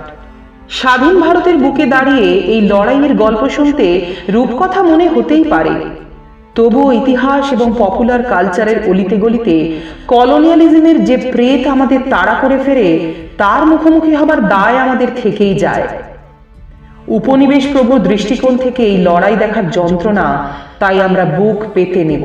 স্বাধীন 0.68 1.20
ভারতের 1.20 1.57
বুকে 1.57 1.87
দাঁড়িয়ে 1.87 2.28
এই 2.55 2.61
লড়াইয়ের 2.61 3.14
গল্প 3.14 3.43
শুনতে 3.49 3.87
রূপকথা 4.28 4.82
মনে 4.82 5.09
হতেই 5.09 5.45
পারে। 5.45 5.74
তবুও 6.57 6.92
ইতিহাস 6.92 7.52
এবং 7.52 7.68
পপুলার 7.78 8.22
কালচারের 8.22 8.78
অলিতে 8.90 9.16
গলিতে 9.16 9.57
কলোনিয়ালিজমের 10.07 11.04
যে 11.04 11.16
প্রেত 11.16 11.66
আমাদের 11.66 12.00
তাড়া 12.11 12.34
করে 12.40 12.59
ফেরে, 12.59 12.88
তার 13.38 13.66
মুখোমুখি 13.66 14.14
হবার 14.14 14.48
দায় 14.48 14.76
আমাদের 14.78 15.09
থেকেই 15.22 15.54
যায়। 15.54 15.86
উপনিবেশ 17.09 17.64
প্রভু 17.72 17.98
দৃষ্টিকোণ 17.98 18.57
থেকে 18.57 18.82
এই 18.82 18.96
লড়াই 18.96 19.36
দেখার 19.36 19.70
যন্ত্রণা 19.70 20.26
তাই 20.78 21.02
আমরা 21.02 21.24
বুক 21.24 21.59
পেতে 21.74 22.04
নেব। 22.04 22.24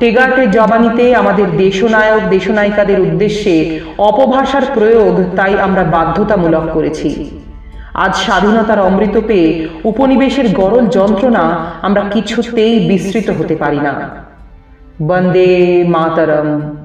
টেগার্টের 0.00 0.50
জবানিতে 0.50 1.04
আমাদের 1.14 1.46
দেশনায়ক, 1.56 2.22
দেশনায়িকাদের 2.30 3.00
উদ্দেশ্যে 3.00 3.80
অপভাষার 3.98 4.62
প্রয়োগ 4.74 5.14
তাই 5.36 5.54
আমরা 5.60 5.84
বাধ্যতামূলক 5.84 6.64
করেছি। 6.74 7.10
আজ 7.94 8.16
স্বাধীনতার 8.16 8.80
অমৃত 8.80 9.20
পেয়ে 9.26 9.68
উপনিবেশের 9.84 10.54
গরল 10.54 10.86
যন্ত্রণা 10.86 11.64
আমরা 11.82 12.02
কিছুতেই 12.12 12.88
বিস্তৃত 12.88 13.30
হতে 13.30 13.56
পারি 13.56 13.80
না। 13.80 13.94
বন্দে 15.02 15.84
মাতরম। 15.88 16.79